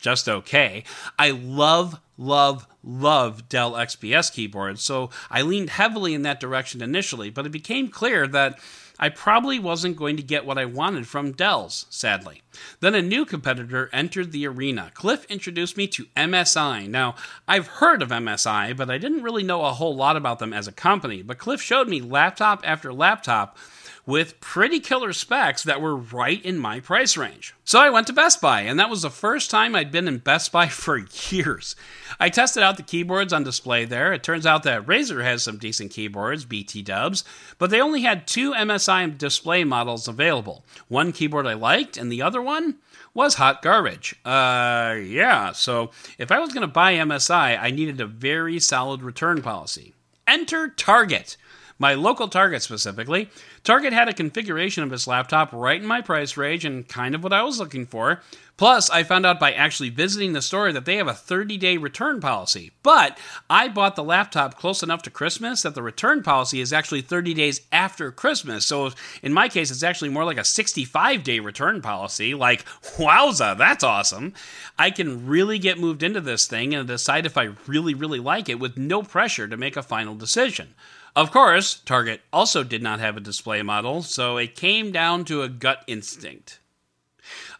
just 0.00 0.28
okay. 0.28 0.84
I 1.18 1.30
love, 1.30 2.00
love, 2.16 2.66
love 2.84 3.48
Dell 3.48 3.72
XPS 3.72 4.32
keyboards, 4.32 4.82
so 4.82 5.10
I 5.30 5.42
leaned 5.42 5.70
heavily 5.70 6.14
in 6.14 6.22
that 6.22 6.40
direction 6.40 6.82
initially, 6.82 7.30
but 7.30 7.46
it 7.46 7.52
became 7.52 7.88
clear 7.88 8.28
that 8.28 8.60
I 8.98 9.10
probably 9.10 9.58
wasn't 9.58 9.96
going 9.96 10.16
to 10.16 10.22
get 10.22 10.46
what 10.46 10.58
I 10.58 10.64
wanted 10.64 11.06
from 11.06 11.32
Dell's, 11.32 11.86
sadly. 11.90 12.42
Then 12.80 12.94
a 12.94 13.02
new 13.02 13.24
competitor 13.24 13.90
entered 13.92 14.32
the 14.32 14.46
arena. 14.46 14.90
Cliff 14.94 15.24
introduced 15.26 15.76
me 15.76 15.86
to 15.88 16.06
MSI. 16.16 16.88
Now, 16.88 17.14
I've 17.46 17.66
heard 17.66 18.02
of 18.02 18.08
MSI, 18.08 18.76
but 18.76 18.90
I 18.90 18.98
didn't 18.98 19.22
really 19.22 19.42
know 19.42 19.64
a 19.64 19.72
whole 19.72 19.94
lot 19.94 20.16
about 20.16 20.38
them 20.38 20.52
as 20.52 20.66
a 20.66 20.72
company. 20.72 21.22
But 21.22 21.38
Cliff 21.38 21.60
showed 21.60 21.88
me 21.88 22.00
laptop 22.00 22.62
after 22.64 22.92
laptop 22.92 23.58
with 24.06 24.38
pretty 24.40 24.78
killer 24.78 25.12
specs 25.12 25.64
that 25.64 25.80
were 25.80 25.96
right 25.96 26.42
in 26.44 26.56
my 26.56 26.78
price 26.78 27.16
range. 27.16 27.54
So 27.64 27.80
I 27.80 27.90
went 27.90 28.06
to 28.06 28.12
Best 28.12 28.40
Buy, 28.40 28.60
and 28.60 28.78
that 28.78 28.88
was 28.88 29.02
the 29.02 29.10
first 29.10 29.50
time 29.50 29.74
I'd 29.74 29.90
been 29.90 30.06
in 30.06 30.18
Best 30.18 30.52
Buy 30.52 30.68
for 30.68 31.04
years. 31.28 31.74
I 32.20 32.30
tested 32.30 32.62
out 32.62 32.76
the 32.76 32.84
keyboards 32.84 33.32
on 33.32 33.42
display 33.42 33.84
there. 33.84 34.12
It 34.12 34.22
turns 34.22 34.46
out 34.46 34.62
that 34.62 34.86
Razer 34.86 35.24
has 35.24 35.42
some 35.42 35.58
decent 35.58 35.90
keyboards, 35.90 36.44
BT 36.44 36.82
dubs, 36.82 37.24
but 37.58 37.70
they 37.70 37.80
only 37.80 38.02
had 38.02 38.28
two 38.28 38.52
MSI 38.52 39.18
display 39.18 39.64
models 39.64 40.06
available. 40.06 40.64
One 40.86 41.10
keyboard 41.12 41.46
I 41.46 41.54
liked, 41.54 41.96
and 41.96 42.10
the 42.10 42.22
other 42.22 42.40
one 42.40 42.76
was 43.12 43.34
hot 43.34 43.60
garbage. 43.60 44.14
Uh, 44.24 44.96
yeah, 45.02 45.50
so 45.50 45.90
if 46.18 46.30
I 46.30 46.38
was 46.38 46.52
going 46.52 46.60
to 46.60 46.68
buy 46.68 46.94
MSI, 46.94 47.58
I 47.60 47.70
needed 47.70 48.00
a 48.00 48.06
very 48.06 48.60
solid 48.60 49.02
return 49.02 49.42
policy. 49.42 49.94
Enter 50.28 50.68
Target 50.68 51.36
my 51.78 51.94
local 51.94 52.28
Target 52.28 52.62
specifically. 52.62 53.28
Target 53.64 53.92
had 53.92 54.08
a 54.08 54.14
configuration 54.14 54.82
of 54.82 54.90
this 54.90 55.06
laptop 55.06 55.52
right 55.52 55.80
in 55.80 55.86
my 55.86 56.00
price 56.00 56.36
range 56.36 56.64
and 56.64 56.88
kind 56.88 57.14
of 57.14 57.22
what 57.22 57.32
I 57.32 57.42
was 57.42 57.58
looking 57.58 57.86
for. 57.86 58.22
Plus, 58.56 58.88
I 58.88 59.02
found 59.02 59.26
out 59.26 59.38
by 59.38 59.52
actually 59.52 59.90
visiting 59.90 60.32
the 60.32 60.40
store 60.40 60.72
that 60.72 60.86
they 60.86 60.96
have 60.96 61.08
a 61.08 61.12
30 61.12 61.58
day 61.58 61.76
return 61.76 62.20
policy. 62.20 62.72
But 62.82 63.18
I 63.50 63.68
bought 63.68 63.96
the 63.96 64.04
laptop 64.04 64.56
close 64.56 64.82
enough 64.82 65.02
to 65.02 65.10
Christmas 65.10 65.62
that 65.62 65.74
the 65.74 65.82
return 65.82 66.22
policy 66.22 66.60
is 66.60 66.72
actually 66.72 67.02
30 67.02 67.34
days 67.34 67.60
after 67.70 68.10
Christmas. 68.10 68.64
So 68.64 68.92
in 69.22 69.34
my 69.34 69.50
case, 69.50 69.70
it's 69.70 69.82
actually 69.82 70.08
more 70.08 70.24
like 70.24 70.38
a 70.38 70.44
65 70.44 71.22
day 71.22 71.38
return 71.40 71.82
policy. 71.82 72.34
Like, 72.34 72.64
wowza, 72.96 73.58
that's 73.58 73.84
awesome. 73.84 74.32
I 74.78 74.90
can 74.90 75.26
really 75.26 75.58
get 75.58 75.78
moved 75.78 76.02
into 76.02 76.22
this 76.22 76.46
thing 76.46 76.74
and 76.74 76.88
decide 76.88 77.26
if 77.26 77.36
I 77.36 77.50
really, 77.66 77.92
really 77.92 78.20
like 78.20 78.48
it 78.48 78.58
with 78.58 78.78
no 78.78 79.02
pressure 79.02 79.46
to 79.46 79.56
make 79.58 79.76
a 79.76 79.82
final 79.82 80.14
decision. 80.14 80.74
Of 81.16 81.30
course, 81.30 81.80
Target 81.86 82.20
also 82.30 82.62
did 82.62 82.82
not 82.82 83.00
have 83.00 83.16
a 83.16 83.20
display 83.20 83.62
model, 83.62 84.02
so 84.02 84.36
it 84.36 84.54
came 84.54 84.92
down 84.92 85.24
to 85.24 85.40
a 85.40 85.48
gut 85.48 85.82
instinct. 85.86 86.60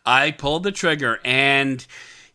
I 0.05 0.31
pulled 0.31 0.63
the 0.63 0.71
trigger 0.71 1.21
and 1.25 1.85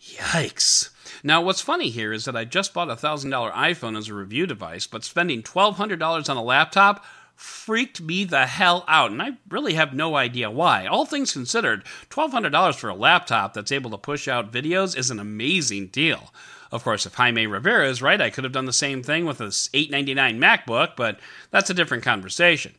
yikes. 0.01 0.89
Now, 1.23 1.43
what's 1.43 1.61
funny 1.61 1.91
here 1.91 2.11
is 2.11 2.25
that 2.25 2.35
I 2.35 2.45
just 2.45 2.73
bought 2.73 2.89
a 2.89 2.95
$1,000 2.95 3.53
iPhone 3.53 3.95
as 3.95 4.09
a 4.09 4.15
review 4.15 4.47
device, 4.47 4.87
but 4.87 5.03
spending 5.03 5.43
$1,200 5.43 6.27
on 6.27 6.37
a 6.37 6.41
laptop 6.41 7.05
freaked 7.35 8.01
me 8.01 8.23
the 8.23 8.47
hell 8.47 8.83
out, 8.87 9.11
and 9.11 9.21
I 9.21 9.37
really 9.47 9.75
have 9.75 9.93
no 9.93 10.15
idea 10.15 10.49
why. 10.49 10.87
All 10.87 11.05
things 11.05 11.33
considered, 11.33 11.83
$1,200 12.09 12.73
for 12.73 12.89
a 12.89 12.95
laptop 12.95 13.53
that's 13.53 13.71
able 13.71 13.91
to 13.91 13.97
push 13.99 14.27
out 14.27 14.51
videos 14.51 14.97
is 14.97 15.11
an 15.11 15.19
amazing 15.19 15.87
deal. 15.87 16.33
Of 16.71 16.83
course, 16.83 17.05
if 17.05 17.15
Jaime 17.15 17.47
Rivera 17.47 17.89
is 17.89 18.01
right, 18.01 18.21
I 18.21 18.29
could 18.29 18.45
have 18.45 18.53
done 18.53 18.65
the 18.65 18.73
same 18.73 19.03
thing 19.03 19.25
with 19.25 19.39
this 19.39 19.69
899 19.73 20.39
MacBook, 20.39 20.95
but 20.95 21.19
that's 21.49 21.69
a 21.69 21.73
different 21.73 22.03
conversation. 22.03 22.73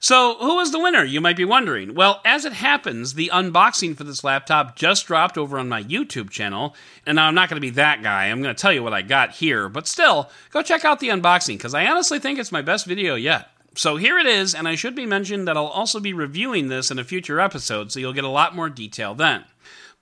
So, 0.00 0.36
who 0.38 0.56
was 0.56 0.72
the 0.72 0.80
winner, 0.80 1.04
you 1.04 1.20
might 1.20 1.36
be 1.36 1.44
wondering? 1.44 1.94
Well, 1.94 2.20
as 2.24 2.44
it 2.44 2.52
happens, 2.52 3.14
the 3.14 3.30
unboxing 3.32 3.96
for 3.96 4.04
this 4.04 4.24
laptop 4.24 4.76
just 4.76 5.06
dropped 5.06 5.38
over 5.38 5.58
on 5.58 5.68
my 5.68 5.82
YouTube 5.82 6.30
channel, 6.30 6.74
and 7.06 7.18
I'm 7.18 7.34
not 7.34 7.48
going 7.48 7.56
to 7.56 7.66
be 7.66 7.70
that 7.70 8.02
guy. 8.02 8.26
I'm 8.26 8.42
going 8.42 8.54
to 8.54 8.60
tell 8.60 8.72
you 8.72 8.82
what 8.82 8.92
I 8.92 9.02
got 9.02 9.30
here, 9.30 9.68
but 9.68 9.86
still, 9.86 10.28
go 10.50 10.60
check 10.60 10.84
out 10.84 11.00
the 11.00 11.08
unboxing 11.08 11.56
because 11.56 11.74
I 11.74 11.86
honestly 11.86 12.18
think 12.18 12.38
it's 12.38 12.52
my 12.52 12.62
best 12.62 12.84
video 12.84 13.14
yet. 13.14 13.48
So 13.74 13.96
here 13.96 14.18
it 14.18 14.26
is, 14.26 14.54
and 14.54 14.66
I 14.66 14.74
should 14.74 14.94
be 14.94 15.06
mentioned 15.06 15.46
that 15.46 15.56
I'll 15.56 15.66
also 15.66 16.00
be 16.00 16.12
reviewing 16.12 16.68
this 16.68 16.90
in 16.90 16.98
a 16.98 17.04
future 17.04 17.40
episode, 17.40 17.92
so 17.92 18.00
you'll 18.00 18.12
get 18.12 18.24
a 18.24 18.28
lot 18.28 18.56
more 18.56 18.70
detail 18.70 19.14
then. 19.14 19.44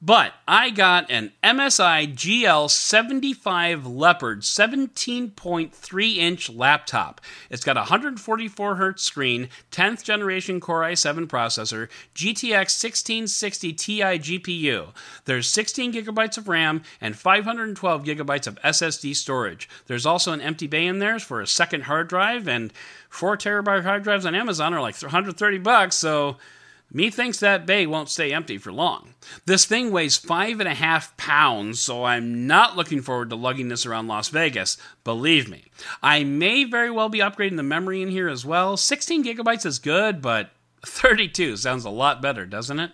But 0.05 0.35
I 0.47 0.69
got 0.69 1.11
an 1.11 1.33
MSI 1.43 2.15
GL75 2.15 3.97
Leopard 3.97 4.43
17.3 4.43 6.17
inch 6.17 6.51
laptop. 6.51 7.23
It's 7.49 7.65
got 7.65 7.79
a 7.79 7.89
144 7.89 8.77
Hz 8.77 8.99
screen, 8.99 9.49
10th 9.73 10.03
generation 10.03 10.61
Core 10.61 10.83
i7 10.83 11.27
processor, 11.27 11.89
GTX 12.15 12.85
1660 12.85 13.73
Ti 13.73 14.01
GPU. 14.03 14.89
There's 15.25 15.49
16 15.49 15.95
gigabytes 15.95 16.37
of 16.37 16.49
RAM 16.49 16.83
and 17.01 17.17
512 17.17 18.05
gigabytes 18.05 18.47
of 18.47 18.61
SSD 18.61 19.17
storage. 19.17 19.71
There's 19.87 20.05
also 20.05 20.33
an 20.33 20.43
empty 20.43 20.67
bay 20.67 20.87
in 20.87 20.99
there 20.99 21.19
for 21.19 21.41
a 21.41 21.47
second 21.47 21.85
hard 21.85 22.09
drive, 22.09 22.47
and 22.47 22.75
4 23.09 23.39
terabyte 23.39 23.85
hard 23.85 24.03
drives 24.03 24.27
on 24.27 24.35
Amazon 24.35 24.75
are 24.75 24.83
like 24.83 25.01
130 25.01 25.59
bucks, 25.59 25.97
so 25.97 26.37
Methinks 26.93 27.41
that 27.41 27.67
bay 27.67 27.87
won't 27.87 28.09
stay 28.09 28.33
empty 28.33 28.57
for 28.57 28.73
long. 28.73 29.15
This 29.47 29.65
thing 29.65 29.91
weighs 29.91 30.17
five 30.17 30.61
and 30.61 30.69
a 30.69 30.75
half 30.75 31.17
pounds, 31.17 31.81
so 31.81 32.05
I'm 32.05 32.47
not 32.47 32.77
looking 32.77 33.03
forward 33.03 33.31
to 33.31 33.37
lugging 33.37 33.69
this 33.69 33.85
around 33.85 34.07
Las 34.07 34.29
Vegas, 34.29 34.77
believe 35.03 35.49
me. 35.49 35.65
I 36.03 36.23
may 36.23 36.63
very 36.65 36.91
well 36.91 37.09
be 37.09 37.19
upgrading 37.19 37.57
the 37.57 37.65
memory 37.65 38.01
in 38.01 38.11
here 38.11 38.29
as 38.29 38.45
well. 38.45 38.77
16 38.77 39.25
gigabytes 39.25 39.67
is 39.67 39.79
good, 39.81 40.23
but 40.23 40.51
32 40.87 41.57
sounds 41.57 41.85
a 41.85 41.91
lot 41.91 42.23
better, 42.23 42.47
doesn't 42.47 42.79
it? 42.79 42.93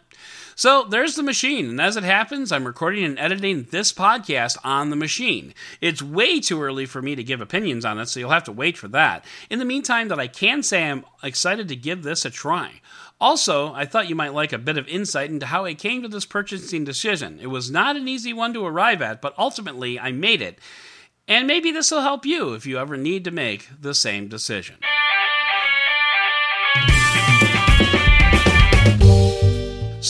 So 0.61 0.85
there's 0.85 1.15
the 1.15 1.23
machine, 1.23 1.71
and 1.71 1.81
as 1.81 1.97
it 1.97 2.05
happens, 2.05 2.53
I'm 2.53 2.67
recording 2.67 3.03
and 3.03 3.19
editing 3.19 3.69
this 3.71 3.95
podcast 3.95 4.59
on 4.63 4.91
the 4.91 4.97
machine. 4.97 5.55
It's 5.81 6.03
way 6.03 6.39
too 6.39 6.63
early 6.63 6.85
for 6.85 7.01
me 7.01 7.15
to 7.15 7.25
give 7.25 7.41
opinions 7.41 7.85
on 7.87 7.99
it, 7.99 8.11
so 8.11 8.21
you'll 8.21 8.29
have 8.29 8.45
to 8.45 8.53
wait 8.53 8.77
for 8.77 8.87
that. 8.89 9.25
In 9.49 9.59
the 9.59 9.65
meantime, 9.65 10.09
that 10.09 10.21
I 10.21 10.27
can 10.27 10.63
say 10.63 10.85
I'm 10.85 11.07
excited 11.23 11.69
to 11.69 11.77
give 11.77 12.03
this 12.03 12.27
a 12.27 12.31
try. 12.31 12.83
Also, 13.21 13.75
I 13.75 13.85
thought 13.85 14.09
you 14.09 14.15
might 14.15 14.33
like 14.33 14.53
a 14.53 14.59
bit 14.59 14.79
of 14.79 14.89
insight 14.89 15.29
into 15.29 15.47
how 15.47 15.67
I 15.67 15.75
came 15.75 16.01
to 16.03 16.09
this 16.09 16.25
purchasing 16.25 16.85
decision. 16.85 17.39
It 17.41 17.49
was 17.49 17.71
not 17.71 17.97
an 17.97 18.09
easy 18.09 18.33
one 18.33 18.55
to 18.55 18.65
arrive 18.65 19.03
at, 19.03 19.21
but 19.21 19.35
ultimately 19.37 20.01
I 20.01 20.11
made 20.11 20.41
it. 20.41 20.59
And 21.29 21.47
maybe 21.47 21.71
this 21.71 21.91
will 21.91 22.01
help 22.01 22.25
you 22.25 22.55
if 22.55 22.65
you 22.65 22.79
ever 22.79 22.97
need 22.97 23.25
to 23.25 23.31
make 23.31 23.69
the 23.79 23.95
same 23.95 24.29
decision. 24.29 24.77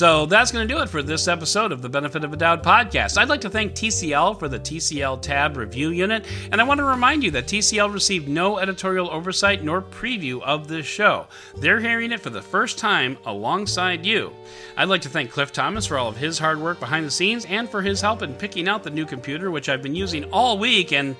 So 0.00 0.24
that's 0.24 0.50
going 0.50 0.66
to 0.66 0.74
do 0.74 0.80
it 0.80 0.88
for 0.88 1.02
this 1.02 1.28
episode 1.28 1.72
of 1.72 1.82
the 1.82 1.88
Benefit 1.90 2.24
of 2.24 2.32
a 2.32 2.36
Doud 2.38 2.64
podcast. 2.64 3.18
I'd 3.18 3.28
like 3.28 3.42
to 3.42 3.50
thank 3.50 3.74
TCL 3.74 4.38
for 4.38 4.48
the 4.48 4.58
TCL 4.58 5.20
Tab 5.20 5.58
Review 5.58 5.90
Unit, 5.90 6.24
and 6.50 6.58
I 6.58 6.64
want 6.64 6.78
to 6.78 6.84
remind 6.84 7.22
you 7.22 7.30
that 7.32 7.44
TCL 7.44 7.92
received 7.92 8.26
no 8.26 8.58
editorial 8.58 9.10
oversight 9.10 9.62
nor 9.62 9.82
preview 9.82 10.40
of 10.40 10.68
this 10.68 10.86
show. 10.86 11.26
They're 11.58 11.80
hearing 11.80 12.12
it 12.12 12.20
for 12.20 12.30
the 12.30 12.40
first 12.40 12.78
time 12.78 13.18
alongside 13.26 14.06
you. 14.06 14.32
I'd 14.74 14.88
like 14.88 15.02
to 15.02 15.10
thank 15.10 15.32
Cliff 15.32 15.52
Thomas 15.52 15.84
for 15.84 15.98
all 15.98 16.08
of 16.08 16.16
his 16.16 16.38
hard 16.38 16.58
work 16.58 16.80
behind 16.80 17.04
the 17.04 17.10
scenes 17.10 17.44
and 17.44 17.68
for 17.68 17.82
his 17.82 18.00
help 18.00 18.22
in 18.22 18.32
picking 18.32 18.70
out 18.70 18.82
the 18.82 18.88
new 18.88 19.04
computer, 19.04 19.50
which 19.50 19.68
I've 19.68 19.82
been 19.82 19.94
using 19.94 20.24
all 20.32 20.56
week, 20.56 20.94
and 20.94 21.14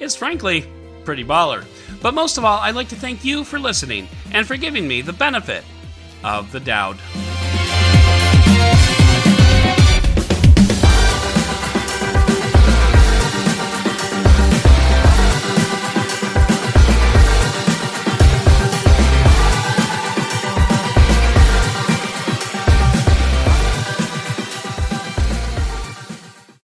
it's 0.00 0.16
frankly 0.16 0.64
pretty 1.04 1.24
baller. 1.24 1.62
But 2.00 2.14
most 2.14 2.38
of 2.38 2.46
all, 2.46 2.60
I'd 2.60 2.74
like 2.74 2.88
to 2.88 2.96
thank 2.96 3.22
you 3.22 3.44
for 3.44 3.58
listening 3.58 4.08
and 4.32 4.46
for 4.46 4.56
giving 4.56 4.88
me 4.88 5.02
the 5.02 5.12
benefit 5.12 5.62
of 6.24 6.52
the 6.52 6.60
doubt. 6.60 6.96